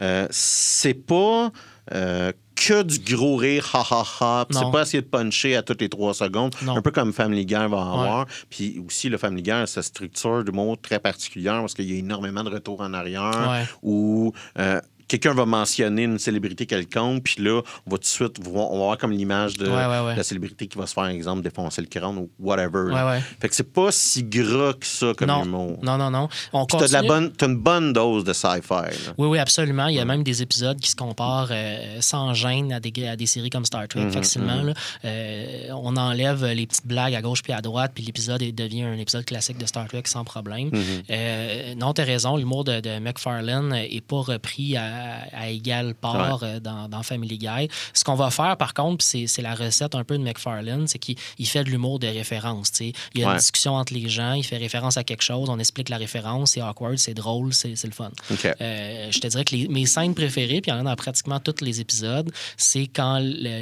euh, 0.00 0.26
c'est 0.30 0.94
pas 0.94 1.50
euh, 1.94 2.32
que 2.54 2.82
du 2.82 2.98
gros 3.14 3.36
rire, 3.36 3.70
ha 3.72 3.84
ha 3.88 4.04
ha, 4.20 4.46
c'est 4.50 4.70
pas 4.72 4.82
essayer 4.82 5.00
de 5.00 5.06
puncher 5.06 5.54
à 5.56 5.62
toutes 5.62 5.80
les 5.80 5.88
trois 5.88 6.12
secondes, 6.12 6.54
Non. 6.62 6.76
un 6.76 6.82
peu 6.82 6.90
comme 6.90 7.12
Family 7.12 7.46
Guy 7.46 7.54
va 7.54 7.62
avoir. 7.64 8.26
Puis 8.50 8.82
aussi, 8.84 9.08
le 9.08 9.16
Family 9.16 9.42
Guy 9.42 9.50
a 9.52 9.66
sa 9.66 9.82
structure 9.82 10.42
de 10.44 10.50
mots 10.50 10.74
très 10.76 10.98
particulière 10.98 11.60
parce 11.60 11.74
qu'il 11.74 11.90
y 11.90 11.94
a 11.94 11.98
énormément 11.98 12.42
de 12.42 12.50
retours 12.50 12.80
en 12.80 12.92
arrière 12.94 13.66
où 13.82 14.32
euh, 14.58 14.80
quelqu'un 15.08 15.34
va 15.34 15.46
mentionner 15.46 16.02
une 16.04 16.18
célébrité 16.18 16.66
quelconque, 16.66 17.22
puis 17.24 17.42
là, 17.42 17.62
on 17.86 17.90
va 17.90 17.96
tout 17.96 18.02
de 18.02 18.04
suite 18.06 18.38
voir, 18.42 18.70
on 18.70 18.78
va 18.78 18.84
voir 18.84 18.98
comme 18.98 19.12
l'image 19.12 19.56
de, 19.56 19.66
Ouais, 19.66 19.74
ouais, 19.86 20.00
ouais. 20.06 20.16
la 20.16 20.22
célébrité 20.22 20.66
qui 20.66 20.78
va 20.78 20.86
se 20.86 20.92
faire, 20.94 21.06
exemple, 21.06 21.42
défoncer 21.42 21.80
le 21.80 21.86
crâne 21.88 22.18
ou 22.18 22.30
whatever. 22.38 22.92
Fait 23.40 23.48
que 23.48 23.54
c'est 23.56 23.72
pas 23.72 23.90
si 23.90 24.22
gras 24.22 24.72
que 24.74 24.86
ça 24.86 25.12
comme 25.16 25.28
non, 25.28 25.44
humour. 25.44 25.78
non, 25.82 25.96
non, 25.98 26.10
non. 26.10 26.28
On 26.52 26.66
Puis 26.66 26.78
t'as 26.78 26.86
de 26.88 26.92
la 26.92 26.98
continue- 27.00 27.08
bonne, 27.08 27.32
t'as 27.32 27.46
une 27.46 27.56
bonne 27.56 27.92
dose 27.92 28.24
de 28.24 28.32
sci-fi. 28.32 29.12
Oui, 29.18 29.28
oui, 29.28 29.38
absolument. 29.38 29.86
Il 29.86 29.96
y 29.96 30.00
a 30.00 30.04
même 30.04 30.22
des 30.22 30.42
épisodes 30.42 30.78
qui 30.78 30.90
se 30.90 30.96
comparent 30.96 31.48
euh, 31.50 32.00
sans 32.00 32.34
gêne 32.34 32.72
à 32.72 32.80
des, 32.80 32.92
à 33.06 33.16
des 33.16 33.26
séries 33.26 33.50
comme 33.50 33.64
Star 33.64 33.88
Trek, 33.88 34.00
Mhm, 34.04 34.12
facilement. 34.12 34.62
là. 34.62 34.74
Euh, 35.04 35.68
on 35.72 35.96
enlève 35.96 36.44
les 36.44 36.66
petites 36.66 36.86
blagues 36.86 37.14
à 37.14 37.22
gauche 37.22 37.42
puis 37.42 37.52
à 37.52 37.60
droite, 37.60 37.92
puis 37.94 38.04
l'épisode 38.04 38.40
devient 38.42 38.82
un 38.82 38.98
épisode 38.98 39.24
classique 39.24 39.58
de 39.58 39.66
Star 39.66 39.86
Trek 39.88 40.02
sans 40.06 40.24
problème. 40.24 40.68
Mhm. 40.72 40.82
Euh, 41.10 41.74
non, 41.76 41.92
tu 41.94 42.00
as 42.00 42.04
raison, 42.04 42.36
l'humour 42.36 42.64
de, 42.64 42.80
de 42.80 42.98
McFarlane 42.98 43.68
n'est 43.70 44.00
pas 44.00 44.20
repris 44.20 44.76
à, 44.76 44.97
à 45.32 45.48
égale 45.50 45.94
part 45.94 46.40
euh, 46.42 46.60
dans, 46.60 46.88
dans 46.88 47.02
Family 47.02 47.38
Guy. 47.38 47.68
Ce 47.94 48.04
qu'on 48.04 48.14
va 48.14 48.30
faire, 48.30 48.56
par 48.56 48.74
contre, 48.74 49.04
c'est 49.04 49.26
la 49.42 49.54
recette 49.54 49.94
un 49.94 50.04
peu 50.04 50.16
de 50.18 50.22
McFarlane, 50.22 50.86
c'est 50.86 50.98
qu'il 50.98 51.16
il 51.38 51.46
fait 51.46 51.64
de 51.64 51.70
l'humour 51.70 51.98
de 51.98 52.06
référence. 52.06 52.70
tu 52.72 52.76
sais. 52.86 52.92
Il 53.14 53.20
y 53.20 53.24
a 53.24 53.26
Ouais. 53.28 53.32
une 53.34 53.38
discussion 53.38 53.74
entre 53.74 53.92
les 53.94 54.08
gens, 54.08 54.32
il 54.32 54.42
fait 54.44 54.56
référence 54.56 54.96
à 54.96 55.04
quelque 55.04 55.22
chose, 55.22 55.48
on 55.50 55.58
explique 55.58 55.88
la 55.88 55.96
référence, 55.98 56.52
c'est 56.52 56.60
awkward, 56.60 56.96
c'est 56.98 57.14
drôle, 57.14 57.52
c'est 57.52 57.76
c'est 57.76 57.86
le 57.88 57.92
fun. 57.94 58.10
OK. 58.30 58.44
Euh, 58.60 59.08
je 59.10 59.18
te 59.18 59.26
dirais 59.26 59.44
que 59.44 59.54
les- 59.54 59.68
mes 59.68 59.86
scènes 59.86 60.14
préférées, 60.14 60.60
puis 60.60 60.70
il 60.70 60.74
y 60.74 60.76
en 60.76 60.80
a 60.80 60.82
dans 60.90 60.96
pratiquement 60.96 61.38
tous 61.40 61.62
les 61.64 61.80
épisodes, 61.80 62.30
c'est 62.56 62.86
quand 62.86 63.18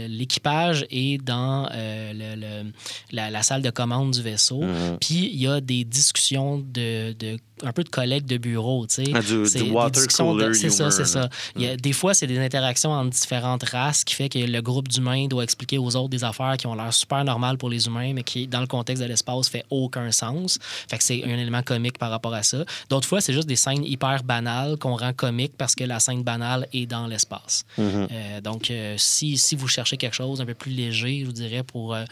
l'équipage 0.08 0.86
est 0.90 1.22
dans 1.22 1.68
euh, 1.72 2.12
le- 2.12 2.40
le- 2.40 2.72
la, 3.12 3.30
la 3.30 3.42
salle 3.42 3.62
de 3.62 3.70
commande 3.70 4.12
du 4.12 4.22
vaisseau, 4.22 4.62
Mhm. 4.62 4.98
puis 5.00 5.30
il 5.32 5.40
y 5.40 5.46
a 5.46 5.60
des 5.60 5.84
discussions 5.84 6.58
de, 6.58 7.12
de- 7.12 7.38
un 7.62 7.72
peu 7.72 7.82
de 7.84 7.88
collègues 7.88 8.26
de 8.26 8.36
bureau, 8.36 8.86
tu 8.86 9.04
sais. 9.04 9.10
Ah, 9.14 9.20
du- 9.20 9.46
C'est 9.46 9.60
du 9.60 9.64
des 9.66 9.70
water 9.70 9.90
discussions 9.92 10.34
de- 10.34 10.42
cooler 10.42 10.54
C'est 10.54 10.70
ça, 10.70 10.90
c'est 10.90 11.04
ça. 11.06 11.20
là. 11.20 11.28
Il 11.56 11.62
y 11.62 11.66
a- 11.68 11.76
des 11.76 11.92
fois, 11.92 12.12
c'est 12.12 12.26
des 12.26 12.38
interactions 12.38 12.90
entre 12.92 13.10
différentes 13.10 13.62
races 13.64 14.04
qui 14.04 14.14
fait 14.14 14.28
que 14.28 14.38
le 14.38 14.60
groupe 14.60 14.88
d'humains 14.88 15.26
doit 15.26 15.42
expliquer 15.42 15.78
aux 15.78 15.96
autres 15.96 16.08
des 16.10 16.22
affaires 16.24 16.56
qui 16.58 16.66
ont 16.66 16.74
l'air 16.74 16.92
super 16.92 17.24
normales 17.24 17.56
pour 17.56 17.70
les 17.70 17.86
humains, 17.86 18.12
mais 18.12 18.22
qui, 18.22 18.46
dans 18.46 18.60
le 18.60 18.66
contexte 18.66 19.02
de 19.02 19.08
l'espace, 19.08 19.48
fait 19.48 19.64
aucun 19.70 20.10
sens. 20.12 20.58
Fait 20.90 20.98
que 20.98 21.04
c'est 21.04 21.24
un 21.24 21.28
élément 21.38 21.62
comique 21.62 21.98
par 21.98 22.10
rapport 22.10 22.34
à 22.34 22.42
ça. 22.42 22.64
D'autres 22.90 23.08
fois, 23.08 23.20
c'est 23.22 23.32
juste 23.32 23.48
des 23.48 23.56
scènes 23.56 23.84
hyper 23.84 24.22
banales 24.22 24.76
qu'on 24.76 24.96
rend 24.96 25.12
comiques 25.14 25.54
parce 25.56 25.74
que 25.74 25.84
la 25.84 25.98
scène 25.98 26.22
banale 26.22 26.66
est 26.74 26.86
dans 26.86 27.06
l'espace. 27.06 27.64
Mhm. 27.78 28.08
Euh, 28.12 28.40
donc, 28.42 28.70
euh, 28.70 28.94
si, 28.98 29.38
si 29.38 29.56
vous 29.56 29.68
cherchez 29.68 29.96
quelque 29.96 30.14
chose 30.14 30.40
un 30.40 30.46
peu 30.46 30.54
plus 30.54 30.72
léger, 30.72 31.20
je 31.20 31.26
vous 31.26 31.32
dirais, 31.32 31.62
pour, 31.62 31.94
euh, 31.94 32.04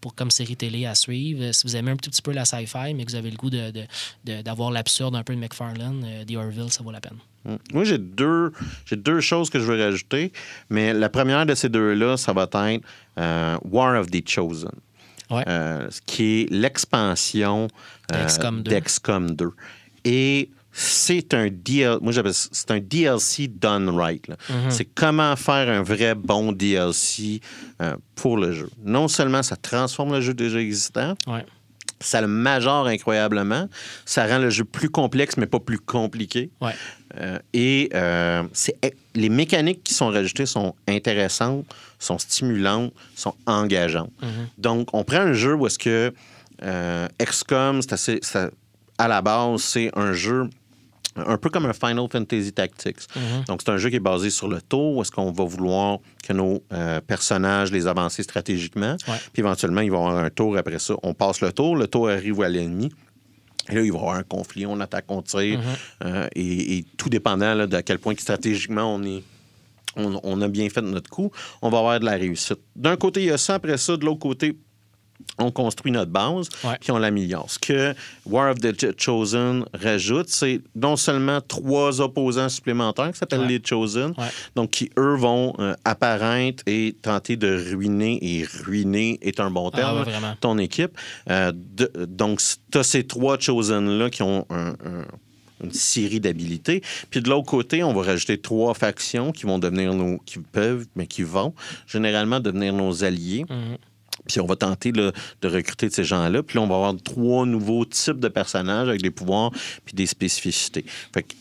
pour 0.00 0.14
comme 0.14 0.30
série 0.30 0.56
télé 0.56 0.86
à 0.86 0.94
suivre, 0.94 1.52
si 1.52 1.62
vous 1.66 1.76
aimez 1.76 1.92
un 1.92 1.96
petit 1.96 2.20
peu 2.22 2.32
la 2.32 2.44
sci-fi, 2.44 2.94
mais 2.94 3.04
que 3.04 3.10
vous 3.10 3.16
avez 3.16 3.30
le 3.30 3.36
goût 3.36 3.50
de- 3.50 3.70
de- 3.70 3.84
de- 4.24 4.42
d'avoir 4.42 4.71
l'absurde 4.72 5.14
un 5.14 5.22
peu 5.22 5.34
de 5.34 5.38
McFarlane, 5.40 6.04
euh, 6.04 6.24
The 6.24 6.36
Orville, 6.36 6.70
ça 6.70 6.82
vaut 6.82 6.90
la 6.90 7.00
peine. 7.00 7.18
Mm. 7.44 7.56
Moi, 7.74 7.84
j'ai 7.84 7.98
deux, 7.98 8.52
j'ai 8.86 8.96
deux 8.96 9.20
choses 9.20 9.50
que 9.50 9.58
je 9.58 9.64
veux 9.64 9.80
rajouter, 9.82 10.32
mais 10.70 10.92
la 10.92 11.08
première 11.08 11.44
de 11.46 11.54
ces 11.54 11.68
deux-là, 11.68 12.16
ça 12.16 12.32
va 12.32 12.44
être 12.44 12.80
euh, 13.18 13.56
War 13.64 14.00
of 14.00 14.10
the 14.10 14.26
Chosen, 14.28 14.70
Ouais. 15.30 15.44
euh, 15.48 15.88
ce 15.90 16.00
qui 16.04 16.42
est 16.42 16.50
l'expansion 16.50 17.68
euh, 18.12 18.24
d'XCOM 18.24 18.62
2. 18.62 18.70
d'XCOM 18.70 19.30
2. 19.32 19.50
Et 20.04 20.50
c'est 20.72 21.34
un 21.34 21.48
DL, 21.50 21.98
moi 22.00 22.12
j'appelle 22.12 22.32
ça- 22.34 22.48
c'est 22.52 22.70
un 22.70 22.80
DLC 22.80 23.46
done 23.48 23.88
right. 23.90 24.26
Mhm. 24.28 24.70
C'est 24.70 24.84
comment 24.86 25.36
faire 25.36 25.68
un 25.68 25.82
vrai 25.82 26.14
bon 26.14 26.52
DLC 26.52 27.40
euh, 27.82 27.96
pour 28.14 28.36
le 28.38 28.52
jeu. 28.52 28.70
Non 28.84 29.06
seulement 29.08 29.42
ça 29.42 29.56
transforme 29.56 30.12
le 30.14 30.20
jeu 30.20 30.32
déjà 30.34 30.58
existant, 30.60 31.14
Ouais. 31.26 31.44
Ça 32.02 32.20
le 32.20 32.26
majore 32.26 32.86
incroyablement, 32.86 33.68
ça 34.04 34.26
rend 34.26 34.38
le 34.38 34.50
jeu 34.50 34.64
plus 34.64 34.90
complexe 34.90 35.36
mais 35.36 35.46
pas 35.46 35.60
plus 35.60 35.78
compliqué. 35.78 36.50
Ouais. 36.60 36.72
Euh, 37.18 37.38
et 37.52 37.90
euh, 37.94 38.42
c'est- 38.52 38.76
les 39.14 39.28
mécaniques 39.28 39.82
qui 39.84 39.94
sont 39.94 40.08
rajoutées 40.08 40.46
sont 40.46 40.74
intéressantes, 40.88 41.64
sont 41.98 42.18
stimulantes, 42.18 42.92
sont 43.14 43.34
engageantes. 43.46 44.10
Mhm. 44.22 44.48
Donc, 44.58 44.88
on 44.94 45.04
prend 45.04 45.18
un 45.20 45.32
jeu 45.34 45.54
où 45.54 45.66
est-ce 45.66 45.78
que 45.78 46.12
euh, 46.62 47.08
XCOM, 47.20 47.80
c'est 47.82 48.20
à 48.98 49.08
la 49.08 49.20
base, 49.22 49.62
c'est 49.62 49.90
un 49.96 50.12
jeu 50.12 50.48
un 51.16 51.36
peu 51.36 51.50
comme 51.50 51.66
un 51.66 51.72
Final 51.72 52.06
Fantasy 52.10 52.52
Tactics. 52.52 53.06
Mhm. 53.14 53.44
Donc, 53.48 53.60
c'est 53.64 53.70
un 53.70 53.76
jeu 53.76 53.90
qui 53.90 53.96
est 53.96 54.00
basé 54.00 54.30
sur 54.30 54.48
le 54.48 54.60
tour, 54.60 54.96
où 54.96 55.02
est-ce 55.02 55.10
qu'on 55.10 55.30
va 55.30 55.44
vouloir 55.44 55.98
que 56.26 56.32
nos 56.32 56.62
euh, 56.72 57.00
personnages 57.00 57.70
les 57.72 57.86
avancent 57.86 58.20
stratégiquement. 58.20 58.96
Ouais. 59.08 59.16
Puis 59.32 59.40
éventuellement, 59.40 59.80
il 59.80 59.90
va 59.90 59.98
y 59.98 60.00
avoir 60.00 60.16
un 60.16 60.30
tour 60.30 60.56
après 60.56 60.78
ça. 60.78 60.94
On 61.02 61.14
passe 61.14 61.40
le 61.40 61.52
tour, 61.52 61.76
le 61.76 61.86
tour 61.86 62.08
arrive 62.08 62.40
à 62.42 62.48
l'ennemi. 62.48 62.90
Et 63.68 63.74
là, 63.74 63.82
il 63.82 63.92
va 63.92 63.98
y 63.98 64.00
avoir 64.00 64.16
un 64.16 64.22
conflit, 64.22 64.66
on 64.66 64.80
attaque, 64.80 65.04
on 65.08 65.22
tire. 65.22 65.58
Mhm. 65.58 65.64
Euh, 66.04 66.28
et, 66.34 66.78
et 66.78 66.84
tout 66.96 67.08
dépendant 67.08 67.54
là, 67.54 67.66
de 67.66 67.76
à 67.76 67.82
quel 67.82 67.98
point 67.98 68.14
que 68.14 68.22
stratégiquement 68.22 68.94
on 68.94 69.02
est. 69.04 69.22
On, 69.94 70.18
on 70.22 70.40
a 70.40 70.48
bien 70.48 70.70
fait 70.70 70.80
notre 70.80 71.10
coup, 71.10 71.30
on 71.60 71.68
va 71.68 71.76
avoir 71.76 72.00
de 72.00 72.06
la 72.06 72.12
réussite. 72.12 72.60
D'un 72.74 72.96
côté, 72.96 73.20
il 73.20 73.26
y 73.26 73.30
a 73.30 73.36
ça, 73.36 73.56
après 73.56 73.76
ça, 73.76 73.94
de 73.98 74.06
l'autre 74.06 74.20
côté, 74.20 74.56
on 75.38 75.50
construit 75.50 75.92
notre 75.92 76.10
base, 76.10 76.48
Ouais. 76.64 76.76
puis 76.80 76.90
on 76.92 76.98
l'améliore. 76.98 77.50
Ce 77.50 77.58
que 77.58 77.94
War 78.26 78.50
of 78.52 78.58
the 78.60 78.78
Ch- 78.78 78.94
Chosen 78.96 79.64
rajoute, 79.74 80.28
c'est 80.28 80.60
non 80.74 80.96
seulement 80.96 81.40
trois 81.40 82.00
opposants 82.00 82.48
supplémentaires 82.48 83.12
qui 83.12 83.18
s'appellent 83.18 83.40
Ouais. 83.40 83.48
les 83.48 83.60
Chosen, 83.64 84.10
Ouais. 84.18 84.24
donc 84.54 84.70
qui, 84.70 84.90
eux, 84.98 85.16
vont 85.16 85.54
euh, 85.58 85.74
apparaître 85.84 86.62
et 86.66 86.94
tenter 87.02 87.36
de 87.36 87.74
ruiner, 87.74 88.18
et 88.22 88.44
ruiner 88.64 89.18
est 89.22 89.40
un 89.40 89.50
bon 89.50 89.70
Ah, 89.72 89.76
terme, 89.76 90.04
ton 90.40 90.58
équipe. 90.58 90.96
Euh, 91.30 91.52
de- 91.54 92.06
donc, 92.06 92.40
tu 92.70 92.78
as 92.78 92.82
ces 92.82 93.04
trois 93.04 93.38
Chosen-là 93.38 94.10
qui 94.10 94.22
ont 94.22 94.46
un- 94.50 94.70
un- 94.84 95.06
une 95.64 95.72
série 95.72 96.18
d'habilités. 96.18 96.82
Puis 97.10 97.20
de 97.22 97.28
l'autre 97.30 97.46
côté, 97.46 97.84
on 97.84 97.92
va 97.92 98.02
rajouter 98.02 98.36
trois 98.36 98.74
factions 98.74 99.30
qui 99.30 99.46
vont 99.46 99.60
devenir 99.60 99.94
nos. 99.94 100.18
qui 100.18 100.40
peuvent, 100.40 100.86
mais 100.96 101.06
qui 101.06 101.22
vont 101.22 101.54
généralement 101.86 102.40
devenir 102.40 102.72
nos 102.72 103.04
alliés. 103.04 103.44
Mhm. 103.48 103.76
Puis 104.26 104.40
on 104.40 104.46
va 104.46 104.56
tenter 104.56 104.92
de 104.92 105.12
recruter 105.42 105.90
ces 105.90 106.04
gens-là. 106.04 106.42
Puis 106.42 106.56
là, 106.56 106.62
on 106.62 106.68
va 106.68 106.76
avoir 106.76 106.94
trois 107.02 107.46
nouveaux 107.46 107.84
types 107.84 108.20
de 108.20 108.28
personnages 108.28 108.88
avec 108.88 109.02
des 109.02 109.10
pouvoirs 109.10 109.50
puis 109.84 109.94
des 109.94 110.06
spécificités. 110.06 110.84
Fait 111.12 111.22
que 111.22 111.34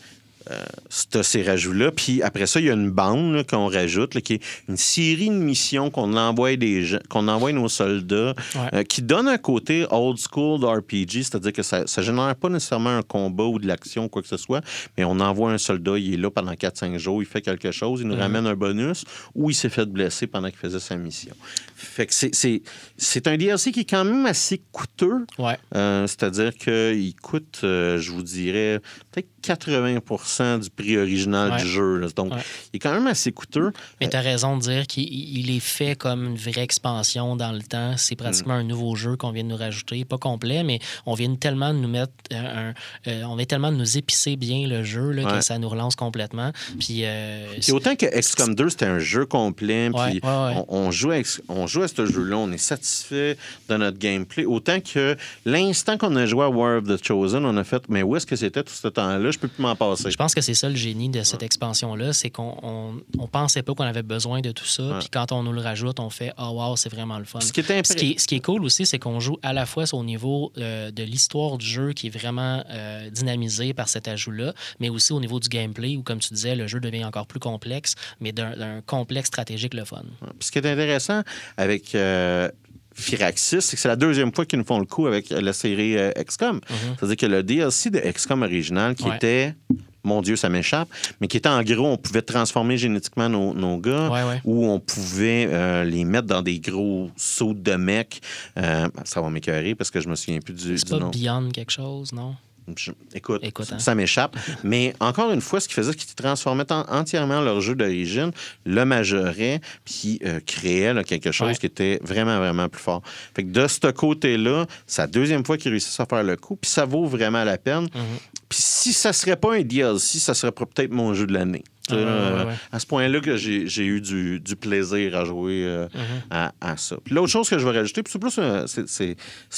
euh, 0.50 1.24
ces 1.24 1.44
rajouts-là. 1.44 1.92
Puis 1.92 2.22
après 2.24 2.48
ça, 2.48 2.60
il 2.60 2.66
y 2.66 2.70
a 2.70 2.74
une 2.74 2.90
bande 2.90 3.46
qu'on 3.48 3.68
rajoute, 3.68 4.16
là, 4.16 4.22
qui 4.22 4.34
est 4.36 4.44
une 4.68 4.78
série 4.78 5.30
de 5.30 5.36
missions 5.36 5.90
qu'on 5.92 6.16
envoie 6.18 6.56
des 6.56 6.84
gens, 6.84 7.00
qu'on 7.10 7.28
envoie 7.28 7.52
nos 7.52 7.70
soldats, 7.70 8.34
Ouais. 8.56 8.62
euh, 8.74 8.84
qui 8.84 9.02
donne 9.02 9.28
un 9.28 9.38
côté 9.38 9.86
old 9.92 10.18
school 10.18 10.60
de 10.60 10.66
RPG, 10.66 11.24
c'est-à-dire 11.24 11.54
que 11.54 11.62
ça 11.64 11.82
ne 11.82 12.04
génère 12.04 12.36
pas 12.36 12.50
nécessairement 12.50 12.98
un 12.98 13.02
combat 13.04 13.44
ou 13.46 13.60
de 13.60 13.68
l'action 13.68 14.06
ou 14.06 14.10
quoi 14.10 14.22
que 14.22 14.28
ce 14.28 14.38
soit, 14.38 14.62
mais 14.98 15.04
on 15.04 15.20
envoie 15.20 15.52
un 15.52 15.58
soldat, 15.58 15.98
il 15.98 16.14
est 16.14 16.18
là 16.18 16.30
pendant 16.32 16.54
4-5 16.54 16.98
jours, 16.98 17.22
il 17.22 17.26
fait 17.28 17.42
quelque 17.42 17.72
chose, 17.72 18.02
il 18.02 18.08
nous 18.08 18.16
Mhm. 18.16 18.22
ramène 18.22 18.48
un 18.48 18.56
bonus, 18.56 19.04
ou 19.36 19.50
il 19.50 19.54
s'est 19.54 19.70
fait 19.70 19.86
blesser 19.86 20.28
pendant 20.28 20.50
qu'il 20.50 20.58
faisait 20.60 20.80
sa 20.80 20.96
mission. 20.96 21.36
Fait 21.76 22.06
que 22.06 22.14
c'est- 22.14 23.28
un 23.28 23.38
DLC 23.38 23.72
qui 23.72 23.82
est 23.82 23.90
quand 23.90 24.04
même 24.06 24.26
assez 24.26 24.62
coûteux. 24.72 25.26
Ouais. 25.38 25.58
Euh, 25.76 26.08
C'est-à-dire 26.08 26.54
qu'il 26.56 27.16
coûte, 27.22 27.62
euh, 27.64 27.98
je 28.00 28.12
vous 28.12 28.24
dirais, 28.24 28.80
peut-être 29.12 29.28
80 29.42 30.00
du 30.40 30.70
prix 30.70 30.98
original 30.98 31.52
Ouais. 31.52 31.58
du 31.62 31.68
jeu. 31.68 31.98
là. 31.98 32.08
Donc, 32.16 32.34
Ouais. 32.34 32.40
il 32.74 32.78
est 32.78 32.80
quand 32.80 32.94
même 32.94 33.08
assez 33.08 33.32
coûteux. 33.32 33.72
Mais 34.00 34.10
tu 34.10 34.16
as 34.16 34.22
raison 34.22 34.58
de 34.58 34.62
dire 34.62 34.88
qu'il 34.88 35.04
il 35.12 35.50
est 35.56 35.60
fait 35.60 35.96
comme 35.96 36.26
une 36.26 36.36
vraie 36.38 36.62
expansion 36.64 37.36
dans 37.36 37.52
le 37.52 37.62
temps. 37.62 37.96
C'est 37.98 38.16
pratiquement 38.16 38.54
un 38.56 38.64
nouveau 38.64 38.96
jeu 38.96 39.16
qu'on 39.18 39.32
vient 39.32 39.44
de 39.44 39.50
nous 39.50 39.56
rajouter. 39.58 40.06
Pas 40.06 40.18
complet, 40.18 40.64
mais 40.64 40.80
on 41.06 41.14
vient 41.14 41.34
tellement 41.36 41.74
de 41.74 41.80
nous 41.80 41.88
mettre 41.90 42.14
euh, 42.34 42.70
un- 42.72 43.10
euh, 43.10 43.24
on 43.24 43.36
vient 43.36 43.46
tellement 43.46 43.72
de 43.72 43.78
nous 43.78 43.98
épicer 43.98 44.36
bien 44.36 44.68
le 44.68 44.84
jeu 44.84 45.12
là, 45.12 45.24
Ouais. 45.26 45.32
que 45.40 45.42
ça 45.42 45.58
nous 45.58 45.70
relance 45.70 45.96
complètement. 45.96 46.52
Puis 46.80 47.02
euh, 47.04 47.46
Puis 47.62 47.72
autant 47.72 47.96
que 47.96 48.06
XCOM 48.06 48.56
2, 48.56 48.70
c'était 48.70 48.86
un 48.86 49.00
jeu 49.00 49.26
complet, 49.26 49.90
puis 49.90 50.00
ouais, 50.00 50.12
ouais. 50.24 50.66
On, 50.70 50.88
on 50.88 50.92
joue 50.92 51.12
à, 51.12 51.18
on 51.50 51.68
joue 51.68 51.84
à 51.84 51.88
ce 51.88 52.06
jeu-là, 52.06 52.38
on 52.38 52.52
est 52.52 52.58
satisfait 52.58 53.38
de 53.70 53.78
notre 53.78 53.98
gameplay. 53.98 54.46
Autant 54.46 54.80
que 54.80 55.16
l'instant 55.46 55.98
qu'on 55.98 56.16
a 56.16 56.26
joué 56.26 56.44
à 56.46 56.50
War 56.50 56.78
of 56.80 56.86
the 56.88 57.04
Chosen, 57.04 57.46
on 57.46 57.58
a 57.58 57.64
fait, 57.64 57.84
mais 57.90 58.04
où 58.04 58.16
est-ce 58.16 58.26
que 58.26 58.36
c'était 58.36 58.64
tout 58.64 58.74
ce 58.74 58.88
temps-là? 58.88 59.32
Je 59.32 59.40
peux 59.40 59.48
plus 59.48 59.62
m'en 59.62 59.76
passer. 59.76 60.12
Je 60.22 60.24
pense 60.26 60.36
que 60.36 60.42
c'est 60.42 60.54
ça 60.54 60.70
le 60.70 60.76
génie 60.76 61.10
de 61.10 61.24
cette 61.24 61.42
expansion-là, 61.42 62.14
c'est 62.14 62.30
qu'on 62.30 62.56
on, 62.62 62.94
on 63.18 63.28
pensait 63.28 63.64
pas 63.64 63.74
qu'on 63.74 63.86
avait 63.86 64.04
besoin 64.04 64.42
de 64.42 64.52
tout 64.52 64.66
ça. 64.66 64.98
Puis 65.00 65.10
quand 65.10 65.32
on 65.32 65.42
nous 65.42 65.52
le 65.52 65.62
rajoute, 65.62 66.00
on 66.00 66.12
fait 66.12 66.32
Ah, 66.38 66.52
wow, 66.52 66.76
c'est 66.76 66.90
vraiment 66.92 67.18
le 67.18 67.26
fun. 67.26 67.40
Ce 67.42 67.52
qui 67.52 67.60
est 67.62 67.72
impré- 67.72 67.88
Ce 67.88 67.96
qui, 67.96 68.12
est, 68.12 68.20
ce 68.20 68.28
qui 68.28 68.36
est 68.36 68.40
cool 68.40 68.64
aussi, 68.64 68.86
c'est 68.86 69.00
qu'on 69.00 69.20
joue 69.20 69.38
à 69.42 69.52
la 69.52 69.66
fois 69.66 69.86
au 69.94 70.04
niveau 70.04 70.52
euh, 70.60 70.92
de 70.92 71.02
l'histoire 71.02 71.58
du 71.58 71.66
jeu 71.66 71.94
qui 71.94 72.06
est 72.08 72.10
vraiment 72.12 72.64
euh, 72.70 73.10
dynamisé 73.10 73.74
par 73.74 73.90
cet 73.90 74.08
ajout-là, 74.08 74.54
mais 74.80 74.90
aussi 74.90 75.12
au 75.12 75.20
niveau 75.20 75.40
du 75.40 75.50
gameplay 75.50 75.98
où, 75.98 76.04
comme 76.04 76.20
tu 76.20 76.32
disais, 76.36 76.56
le 76.56 76.68
jeu 76.68 76.80
devient 76.80 77.04
encore 77.04 77.26
plus 77.26 77.40
complexe, 77.40 77.96
mais 78.20 78.32
d'un 78.32 78.82
complexe 78.86 79.28
stratégique 79.30 79.74
le 79.74 79.86
fun. 79.86 80.04
Ce 80.40 80.52
qui 80.52 80.60
est 80.60 80.68
intéressant 80.68 81.24
avec 81.58 81.96
euh, 81.96 82.48
Firaxis, 82.94 83.62
c'est 83.62 83.76
que 83.76 83.82
c'est 83.82 83.88
la 83.88 83.96
deuxième 83.96 84.32
fois 84.34 84.46
qu'ils 84.46 84.60
nous 84.60 84.66
font 84.66 84.78
le 84.80 84.86
coup 84.86 85.08
avec 85.08 85.30
la 85.32 85.54
série 85.54 85.98
euh, 85.98 86.12
XCOM. 86.24 86.62
C'est-à-dire 87.00 87.18
que 87.18 87.26
le 87.26 87.42
DLC 87.42 87.90
de 87.90 88.00
XCOM 88.00 88.44
original, 88.44 88.94
qui. 88.96 89.06
Ouais. 89.06 89.16
était, 89.16 89.56
mon 90.04 90.22
Dieu, 90.22 90.36
ça 90.36 90.50
m'échappe, 90.50 90.90
mais 91.20 91.28
qui 91.28 91.38
était 91.38 91.50
en 91.50 91.62
gros, 91.64 91.88
on 91.88 91.98
pouvait 91.98 92.22
transformer 92.22 92.78
génétiquement 92.78 93.30
nos, 93.30 93.54
nos 93.54 93.78
gars, 93.78 94.10
Ouais, 94.10 94.24
ouais. 94.24 94.42
ou 94.46 94.66
on 94.68 94.80
pouvait 94.80 95.48
euh, 95.50 95.84
les 95.84 96.04
mettre 96.06 96.28
dans 96.28 96.42
des 96.42 96.60
gros 96.60 97.10
sauts 97.16 97.54
de 97.54 97.74
mecs. 97.76 98.22
Euh, 98.58 98.88
ça 99.06 99.22
va 99.22 99.30
m'écœurer 99.30 99.76
parce 99.76 99.92
que 99.92 100.02
je 100.02 100.10
me 100.10 100.16
souviens 100.16 100.40
plus 100.40 100.54
du, 100.54 100.78
C'est 100.78 100.86
du 100.86 100.92
pas 100.92 101.00
nom. 101.00 101.10
Beyond 101.10 101.50
quelque 101.52 101.72
chose, 101.72 102.12
non? 102.14 102.36
je- 102.78 102.92
écoute, 103.14 103.42
hein. 103.72 103.80
ça 103.80 103.96
m'échappe. 103.96 104.38
Mais 104.64 104.94
encore 105.00 105.32
une 105.32 105.42
fois, 105.42 105.60
ce 105.60 105.68
qu'ils 105.68 105.76
faisaient, 105.76 105.92
c'est 105.92 105.98
qu'ils 105.98 106.16
transformaient 106.16 106.72
en- 106.72 106.86
entièrement 106.90 107.42
leur 107.42 107.60
jeu 107.60 107.76
d'origine, 107.76 108.32
le 108.66 108.86
majoraient, 108.86 109.60
puis 109.84 110.20
euh, 110.26 110.40
créaient 110.46 110.94
là, 110.94 111.04
quelque 111.04 111.32
chose 111.32 111.50
Ouais. 111.50 111.56
qui 111.56 111.66
était 111.66 112.00
vraiment, 112.04 112.38
vraiment 112.38 112.70
plus 112.70 112.82
fort. 112.82 113.02
Fait 113.36 113.44
que 113.44 113.50
de 113.50 113.68
ce 113.68 113.92
côté-là, 113.92 114.68
c'est 114.88 115.02
la 115.02 115.08
deuxième 115.08 115.44
fois 115.46 115.58
qu'ils 115.58 115.72
réussissent 115.72 116.00
à 116.00 116.06
faire 116.06 116.24
le 116.24 116.38
coup, 116.38 116.56
puis 116.56 116.70
ça 116.72 116.86
vaut 116.86 117.06
vraiment 117.08 117.44
la 117.44 117.58
peine. 117.58 117.86
Mm-hmm. 117.86 118.40
Puis 118.48 118.60
si 118.82 118.94
ça 118.94 119.14
serait 119.14 119.36
pas 119.36 119.56
un 119.56 119.62
DLC, 119.62 120.20
ça 120.20 120.34
serait 120.34 120.52
pas 120.52 120.66
peut-être 120.66 120.92
mon 120.92 121.14
jeu 121.14 121.28
de 121.28 121.34
l'année. 121.34 121.64
Ah, 121.90 121.94
Euh, 121.96 122.46
ouais. 122.46 122.54
À 122.72 122.80
ce 122.80 122.86
point-là 122.86 123.20
que 123.20 123.36
j'ai 123.38 123.86
eu 123.86 124.02
du, 124.02 124.40
du 124.40 124.56
plaisir 124.56 125.16
à 125.16 125.26
jouer 125.26 125.64
euh, 125.66 125.88
Mm-hmm. 125.88 126.22
à, 126.32 126.54
à 126.62 126.78
ça. 126.78 126.96
L'autre 127.10 127.30
chose 127.30 127.50
que 127.50 127.58
je 127.60 127.66
vais 127.68 127.78
rajouter, 127.78 128.02
c'est 128.08 128.20
plus 128.20 128.40
c'est- 128.68 129.16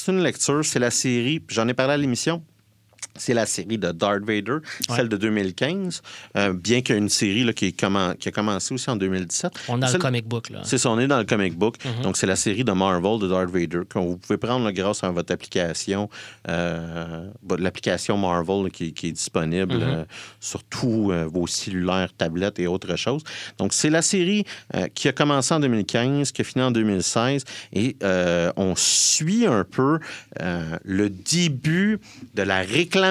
une 0.07 0.23
lecture, 0.23 0.63
c'est 0.65 0.79
la 0.79 0.89
série, 0.91 1.41
j'en 1.49 1.67
ai 1.67 1.73
parlé 1.73 1.93
à 1.93 1.97
l'émission. 1.97 2.43
C'est 3.15 3.33
la 3.35 3.45
série 3.45 3.77
de 3.77 3.91
Darth 3.91 4.23
Vader, 4.23 4.53
Ouais. 4.89 4.95
celle 4.95 5.07
de 5.09 5.17
2015, 5.17 6.01
euh, 6.35 6.51
bien 6.53 6.81
qu'il 6.81 6.95
y 6.95 6.97
ait 6.97 7.01
une 7.01 7.09
série 7.09 7.43
là, 7.43 7.53
qui, 7.53 7.67
est 7.67 7.79
commen- 7.79 8.15
qui 8.17 8.29
a 8.29 8.31
commencé 8.31 8.73
aussi 8.73 8.89
en 8.89 8.95
2017. 8.95 9.51
On 9.67 9.77
est 9.77 9.81
dans 9.81 9.87
Celle- 9.87 9.97
le 9.97 10.01
comic 10.01 10.27
book, 10.27 10.49
là. 10.49 10.61
c'est 10.63 10.79
ça, 10.79 10.89
on 10.89 10.99
est 10.99 11.05
dans 11.07 11.19
le 11.19 11.23
comic 11.25 11.55
book. 11.55 11.75
Mhm. 11.85 12.01
Donc, 12.01 12.17
c'est 12.17 12.25
la 12.25 12.35
série 12.35 12.63
de 12.63 12.71
Marvel 12.71 13.19
de 13.19 13.27
Darth 13.27 13.49
Vader 13.51 13.81
que 13.87 13.99
vous 13.99 14.17
pouvez 14.17 14.37
prendre 14.37 14.65
là, 14.65 14.71
grâce 14.71 15.03
à 15.03 15.11
votre 15.11 15.31
application, 15.31 16.09
euh, 16.49 17.29
l'application 17.59 18.17
Marvel 18.17 18.63
là, 18.63 18.69
qui, 18.71 18.93
qui 18.93 19.09
est 19.09 19.11
disponible 19.11 19.75
Mhm. 19.75 19.81
euh, 19.83 20.03
sur 20.39 20.63
tous 20.63 21.11
vos 21.31 21.45
cellulaires, 21.45 22.09
tablettes 22.17 22.57
et 22.59 22.65
autres 22.67 22.95
choses. 22.95 23.23
Donc, 23.59 23.73
c'est 23.73 23.89
la 23.91 24.01
série 24.01 24.43
qui 24.95 25.07
a 25.07 25.11
commencé 25.11 25.53
en 25.53 25.59
2015, 25.59 26.31
qui 26.31 26.41
a 26.41 26.43
fini 26.45 26.63
en 26.63 26.71
2016 26.71 27.43
et 27.73 27.95
on 28.57 28.73
suit 28.75 29.45
un 29.45 29.63
peu 29.63 29.99
le 30.83 31.09
début 31.09 31.99
de 32.33 32.41
la 32.41 32.61
réclamation 32.61 33.02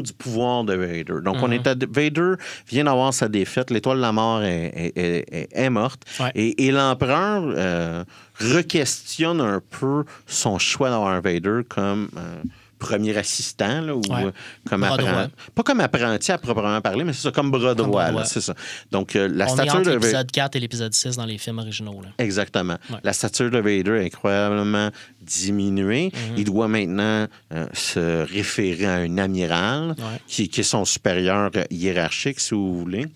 du 0.00 0.12
pouvoir 0.12 0.64
de 0.64 0.74
Vader. 0.74 1.20
Donc, 1.24 1.36
on 1.42 1.48
Mhm. 1.48 1.52
est 1.54 1.66
à 1.66 1.74
Vader 1.74 2.34
vient 2.68 2.84
d'avoir 2.84 3.12
sa 3.12 3.28
défaite. 3.28 3.70
L'étoile 3.70 3.98
de 3.98 4.02
la 4.02 4.12
mort 4.12 4.42
est, 4.42 4.72
est- 4.74 4.98
est- 4.98 5.34
est- 5.34 5.48
est 5.52 5.70
morte. 5.70 6.02
Ouais. 6.18 6.30
Et, 6.34 6.66
et 6.66 6.70
l'empereur 6.72 7.42
euh, 7.46 8.04
re-questionne 8.40 9.40
un 9.40 9.60
peu 9.60 10.04
son 10.26 10.58
choix 10.58 10.90
d'avoir 10.90 11.12
Vader 11.20 11.60
comme 11.68 12.08
euh, 12.16 12.42
premier 12.80 13.16
assistant, 13.16 13.80
là, 13.82 13.94
ou 13.94 14.00
Ouais. 14.10 14.24
euh, 14.24 14.30
comme 14.68 14.82
apprenti. 14.82 15.30
Pas 15.54 15.62
comme 15.62 15.80
apprenti 15.80 16.32
à 16.32 16.38
proprement 16.38 16.80
parler, 16.80 17.04
mais 17.04 17.12
c'est 17.12 17.22
ça, 17.22 17.30
comme 17.30 17.50
bras 17.52 17.74
droit. 17.76 18.24
C'est 18.24 18.40
ça. 18.40 18.54
Donc, 18.90 19.14
euh, 19.14 19.28
la 19.32 19.44
On 19.44 19.48
est 19.48 19.52
stature 19.52 19.74
entre 19.74 19.82
de 19.84 19.90
Vader. 19.90 20.06
l'épisode 20.06 20.30
4 20.32 20.56
et 20.56 20.60
l'épisode 20.60 20.92
6 20.94 21.16
dans 21.16 21.26
les 21.26 21.38
films 21.38 21.58
originaux. 21.58 22.00
Là. 22.02 22.08
Exactement. 22.18 22.76
Ouais. 22.90 22.96
La 23.04 23.12
stature 23.12 23.50
de 23.50 23.58
Vader 23.58 24.00
est 24.02 24.06
incroyablement 24.06 24.90
diminuée. 25.22 26.10
Mhm. 26.12 26.34
Il 26.38 26.44
doit 26.44 26.68
maintenant 26.68 27.26
euh, 27.52 27.66
se 27.72 28.24
référer 28.24 28.86
à 28.86 28.94
un 28.94 29.18
amiral 29.18 29.90
Ouais. 29.90 30.20
qui, 30.26 30.48
qui 30.48 30.60
est 30.60 30.64
son 30.64 30.84
supérieur 30.84 31.50
hiérarchique, 31.70 32.40
si 32.40 32.54
vous 32.54 32.78
voulez. 32.78 33.06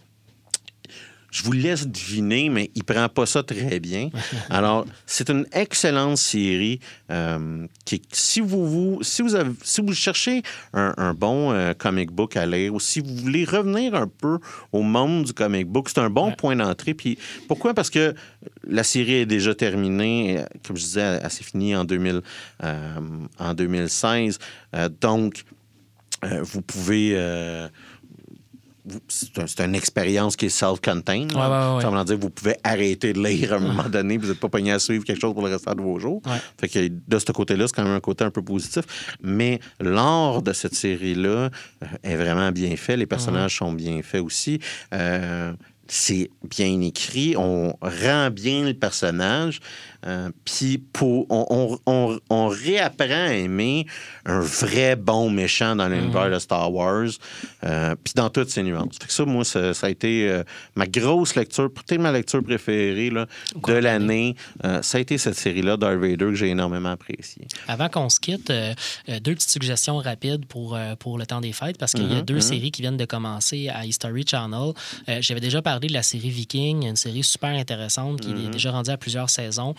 Je 1.37 1.43
vous 1.43 1.51
laisse 1.51 1.85
deviner, 1.89 2.49
mais 2.49 2.71
il 2.77 2.85
prend 2.85 3.09
pas 3.09 3.27
ça 3.27 3.43
très 3.43 3.81
bien. 3.81 4.09
Alors, 4.51 4.87
c'est 5.05 5.31
une 5.31 5.47
excellente 5.53 6.17
série 6.17 6.79
euh, 7.11 7.67
qui, 7.85 8.01
si 8.13 8.41
vous, 8.41 8.65
vous, 8.69 8.99
si 9.03 9.21
vous, 9.21 9.35
avez- 9.35 9.51
si 9.65 9.81
vous 9.81 9.93
cherchez 9.95 10.43
un, 10.75 10.95
un 10.97 11.13
bon 11.13 11.51
euh, 11.53 11.75
comic 11.75 12.13
book 12.13 12.37
à 12.37 12.47
lire 12.47 12.73
ou 12.73 12.79
si 12.79 13.01
vous 13.01 13.17
voulez 13.17 13.45
revenir 13.45 13.97
un 13.97 14.07
peu 14.07 14.39
au 14.71 14.83
monde 14.83 15.25
du 15.25 15.33
comic 15.33 15.67
book, 15.67 15.89
c'est 15.89 15.99
un 15.99 16.09
bon 16.09 16.29
Ouais. 16.29 16.37
point 16.37 16.55
d'entrée. 16.55 16.95
Puis 16.95 17.19
pourquoi? 17.49 17.75
Parce 17.75 17.91
que 17.91 18.15
la 18.69 18.85
série 18.85 19.15
est 19.15 19.27
déjà 19.27 19.57
terminée. 19.57 20.39
Euh, 20.39 20.45
Comme 20.65 20.77
je 20.77 20.85
disais, 20.85 21.19
elle 21.21 21.31
s'est 21.33 21.43
finie 21.43 21.75
en, 21.75 21.85
2000, 21.85 22.21
euh, 22.63 22.95
en 23.41 23.55
2016. 23.55 24.39
Euh, 24.77 24.89
donc, 25.01 25.43
vous 26.23 26.63
pouvez. 26.63 27.13
C'est 29.09 29.39
un- 29.39 29.47
c'est 29.47 29.61
une 29.65 29.75
expérience 29.75 30.37
qui 30.37 30.47
est 30.47 30.49
self-contained. 30.51 31.33
là. 31.33 31.39
Ouais, 31.39 31.45
ouais, 31.45 31.69
ouais, 31.71 31.77
ouais. 31.77 31.83
Ça 31.83 31.91
veut 31.91 32.05
dire 32.05 32.17
que 32.17 32.23
vous 32.23 32.31
pouvez 32.31 32.57
arrêter 32.63 33.13
de 33.13 33.23
lire 33.25 33.53
à 33.55 33.57
un 33.57 33.61
moment 33.61 33.89
donné, 33.89 34.19
vous 34.19 34.29
n'êtes 34.29 34.41
pas 34.41 34.49
pogné 34.49 34.73
à 34.73 34.79
suivre 34.79 35.05
quelque 35.05 35.21
chose 35.21 35.33
pour 35.35 35.43
le 35.47 35.51
restant 35.53 35.75
de 35.75 35.81
vos 35.83 35.99
jours. 35.99 36.21
Fait 36.61 36.69
que 36.69 36.89
de 36.89 37.19
ce 37.19 37.33
côté-là, 37.33 37.67
c'est 37.67 37.75
quand 37.75 37.85
même 37.85 37.93
un 37.95 38.01
côté 38.01 38.25
un 38.25 38.31
peu 38.31 38.43
positif. 38.43 38.85
Mais 39.23 39.61
l'art 39.81 40.43
de 40.43 40.53
cette 40.53 40.75
série-là 40.75 41.29
euh, 41.29 41.51
est 42.03 42.17
vraiment 42.17 42.51
bien 42.53 42.77
fait. 42.77 42.97
Les 42.97 43.07
personnages 43.07 43.57
sont 43.57 43.73
bien 43.73 44.03
faits 44.03 44.23
aussi. 44.23 44.59
Euh, 44.93 45.53
c'est 45.87 46.31
bien 46.49 46.81
écrit, 46.81 47.35
on 47.37 47.77
rend 47.83 48.31
bien 48.31 48.65
le 48.65 48.73
personnage, 48.73 49.61
euh, 50.07 50.31
puis 50.45 50.79
pour- 50.79 51.27
on, 51.31 51.47
on- 51.51 51.79
on- 51.93 52.19
on 52.31 52.49
réapprend 52.49 53.05
à 53.29 53.33
aimer 53.35 53.87
un 54.27 54.41
vrai 54.41 54.97
bon 54.97 55.31
méchant 55.31 55.77
dans 55.77 55.89
l'univers 55.89 56.31
de 56.31 56.39
Star 56.39 56.73
Wars, 56.73 57.07
euh, 57.65 57.95
puis 58.03 58.13
dans 58.15 58.31
toutes 58.31 58.51
ses 58.51 58.63
nuances. 58.63 58.97
Fait 59.01 59.07
que 59.07 59.13
ça, 59.13 59.25
moi, 59.25 59.45
ça, 59.45 59.75
ça 59.75 59.87
a 59.87 59.91
été 59.91 60.29
euh, 60.29 60.43
ma 60.75 60.87
grosse 60.87 61.35
lecture, 61.37 61.71
peut-être 61.73 62.01
ma 62.01 62.13
lecture 62.13 62.43
préférée 62.43 63.11
là, 63.11 63.27
de 63.55 63.73
l'année. 63.73 64.35
Ça 64.83 64.99
a 64.99 65.01
été 65.01 65.19
cette 65.19 65.35
série-là, 65.37 65.77
Darth 65.77 65.99
Vader, 65.99 66.17
que 66.27 66.35
j'ai 66.35 66.49
énormément 66.49 66.91
appréciée. 66.91 67.47
Avant 67.69 67.89
qu'on 67.89 68.09
se 68.09 68.21
quitte, 68.21 68.51
deux 68.51 69.35
petites 69.35 69.51
suggestions 69.51 69.97
rapides 69.99 70.47
pour, 70.47 70.79
pour 70.99 71.19
le 71.19 71.27
temps 71.27 71.41
des 71.41 71.53
fêtes, 71.53 71.79
parce 71.79 71.93
qu'il 71.93 72.11
y 72.11 72.15
a 72.15 72.19
Mhm, 72.19 72.23
deux 72.23 72.35
mhm. 72.35 72.41
séries 72.41 72.71
qui 72.71 72.83
viennent 72.83 72.97
de 72.97 73.05
commencer 73.05 73.69
à 73.69 73.85
History 73.87 74.25
Channel. 74.27 74.73
J'avais 75.21 75.41
déjà 75.41 75.63
parlé 75.63 75.89
de 75.89 75.93
la 75.93 76.03
série 76.03 76.31
Viking, 76.31 76.87
une 76.87 76.97
série 76.97 77.23
super 77.23 77.51
intéressante 77.51 78.21
qui 78.21 78.29
Mhm. 78.29 78.47
est 78.47 78.51
déjà 78.51 78.71
rendue 78.73 78.91
à 78.91 78.97
plusieurs 78.97 79.31
saisons 79.31 79.75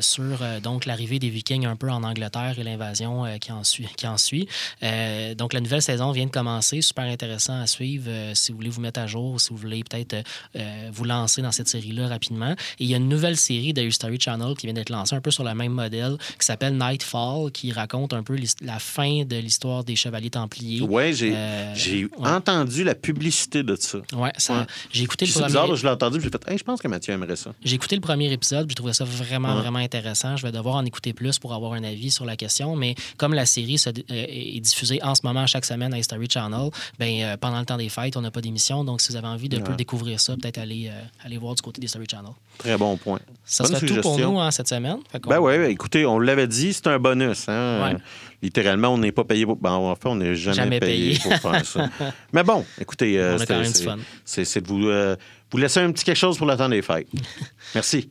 sur 0.00 0.42
euh, 0.42 0.60
donc 0.60 0.86
l'arrivée 0.86 1.18
des 1.18 1.28
Vikings 1.30 1.66
un 1.66 1.76
peu 1.76 1.90
en 1.90 2.02
Angleterre 2.02 2.56
et 2.58 2.62
l'invasion 2.64 3.24
euh, 3.24 3.38
qui, 3.38 3.52
en 3.52 3.64
suit, 3.64 3.88
qui 3.96 4.06
en 4.06 4.18
suit. 4.18 4.48
Euh, 4.82 5.34
donc 5.34 5.52
la 5.52 5.60
nouvelle 5.60 5.82
saison 5.82 6.12
vient 6.12 6.26
de 6.26 6.30
commencer, 6.30 6.80
super 6.82 7.04
intéressant 7.04 7.60
à 7.60 7.66
suivre 7.66 8.06
euh, 8.08 8.32
si 8.34 8.52
vous 8.52 8.58
voulez 8.58 8.70
vous 8.70 8.80
mettre 8.80 9.00
à 9.00 9.06
jour, 9.06 9.40
si 9.40 9.50
vous 9.50 9.56
voulez 9.56 9.82
peut-être 9.84 10.14
euh, 10.14 10.22
euh, 10.56 10.90
vous 10.92 11.04
lancer 11.04 11.42
dans 11.42 11.52
cette 11.52 11.68
série-là 11.68 12.08
rapidement. 12.08 12.52
Et 12.52 12.84
il 12.84 12.86
y 12.88 12.94
a 12.94 12.96
une 12.98 13.08
nouvelle 13.08 13.36
série 13.36 13.72
de 13.72 13.82
History 13.82 14.18
Channel 14.20 14.54
qui 14.56 14.66
vient 14.66 14.74
d'être 14.74 14.90
lancée 14.90 15.14
un 15.14 15.20
peu 15.20 15.30
sur 15.30 15.44
le 15.44 15.54
même 15.54 15.72
modèle 15.72 16.16
qui 16.38 16.46
s'appelle 16.46 16.76
Nightfall, 16.76 17.50
qui 17.52 17.72
raconte 17.72 18.12
un 18.12 18.22
peu 18.22 18.36
la 18.62 18.78
fin 18.78 19.24
de 19.24 19.36
l'histoire 19.36 19.84
des 19.84 19.96
Chevaliers 19.96 20.30
Templiers. 20.30 20.80
Ouais, 20.82 21.12
j'ai 21.12 21.32
Euh, 21.34 21.74
ouais. 21.74 22.08
entendu 22.28 22.84
la 22.84 22.94
publicité 22.94 23.62
de 23.62 23.76
ça. 23.76 23.98
Ouais, 24.12 24.32
ça, 24.36 24.60
Ouais. 24.60 24.66
j'ai 24.92 25.04
écouté 25.04 25.24
le 25.26 25.30
C'est 25.32 25.38
premier. 25.40 25.46
bizarre, 25.52 25.76
je 25.76 25.82
l'ai 25.84 25.92
entendu, 25.92 26.20
j'ai 26.20 26.30
fait, 26.30 26.48
Hey, 26.50 26.58
je 26.58 26.64
pense 26.64 26.80
que 26.80 26.88
Mathieu 26.88 27.12
aimerait 27.14 27.36
ça. 27.36 27.52
J'ai 27.64 27.74
écouté 27.76 27.94
le 27.94 28.00
premier 28.00 28.32
épisode, 28.32 28.68
j'ai 28.68 28.74
trouvé 28.74 28.92
ça 28.92 29.04
vraiment, 29.04 29.37
Ouais. 29.46 29.60
vraiment 29.60 29.78
intéressant. 29.78 30.36
Je 30.36 30.44
vais 30.46 30.52
devoir 30.52 30.74
en 30.76 30.84
écouter 30.84 31.12
plus 31.12 31.38
pour 31.38 31.54
avoir 31.54 31.74
un 31.74 31.84
avis 31.84 32.10
sur 32.10 32.24
la 32.24 32.36
question. 32.36 32.74
Mais 32.76 32.94
comme 33.16 33.34
la 33.34 33.46
série 33.46 33.78
se- 33.78 33.90
euh, 33.90 33.92
est 34.10 34.60
diffusée 34.60 35.02
en 35.02 35.14
ce 35.14 35.20
moment 35.24 35.46
chaque 35.46 35.64
semaine 35.64 35.94
à 35.94 35.98
History 35.98 36.26
Channel, 36.28 36.70
ben, 36.98 37.22
euh, 37.22 37.36
pendant 37.36 37.60
le 37.60 37.64
temps 37.66 37.76
des 37.76 37.88
fêtes, 37.88 38.16
on 38.16 38.20
n'a 38.22 38.30
pas 38.30 38.40
d'émission. 38.40 38.84
Donc, 38.84 39.00
si 39.00 39.10
vous 39.10 39.16
avez 39.16 39.28
envie 39.28 39.48
de 39.48 39.58
Ouais. 39.58 39.76
découvrir 39.76 40.18
ça, 40.20 40.34
peut-être 40.34 40.58
aller, 40.58 40.88
euh, 40.90 41.00
aller 41.24 41.38
voir 41.38 41.54
du 41.54 41.62
côté 41.62 41.80
d'History 41.80 42.06
Channel. 42.10 42.32
Très 42.58 42.76
bon 42.76 42.96
point. 42.96 43.20
Ça 43.44 43.64
Bonne 43.64 43.74
serait 43.76 43.86
tout 43.86 44.00
pour 44.00 44.18
nous 44.18 44.40
hein, 44.40 44.50
cette 44.50 44.68
semaine. 44.68 44.98
Ben 45.26 45.38
oui, 45.38 45.54
écoutez, 45.70 46.04
on 46.06 46.18
l'avait 46.18 46.48
dit, 46.48 46.72
c'est 46.72 46.86
un 46.88 46.98
bonus. 46.98 47.48
Hein? 47.48 47.82
Ouais. 47.92 47.96
Littéralement, 48.42 48.88
on 48.88 48.98
n'est 48.98 49.12
pas 49.12 49.24
payé 49.24 49.44
pour. 49.44 49.56
Ben, 49.56 49.72
en 49.72 49.94
fait, 49.94 50.08
on 50.08 50.14
n'est 50.16 50.34
jamais, 50.34 50.56
Jamais 50.56 50.80
payé, 50.80 51.16
payé. 51.16 51.18
pour 51.40 51.52
faire 51.52 51.64
ça. 51.66 51.88
Mais 52.32 52.42
bon, 52.44 52.64
écoutez, 52.80 53.14
c'est- 54.24 54.60
de 54.60 54.66
vous, 54.66 55.16
vous 55.50 55.58
laisser 55.58 55.80
un 55.80 55.90
petit 55.92 56.04
quelque 56.04 56.16
chose 56.16 56.36
pour 56.38 56.46
le 56.46 56.56
temps 56.56 56.68
des 56.68 56.82
fêtes. 56.82 57.08
Merci. 57.74 58.10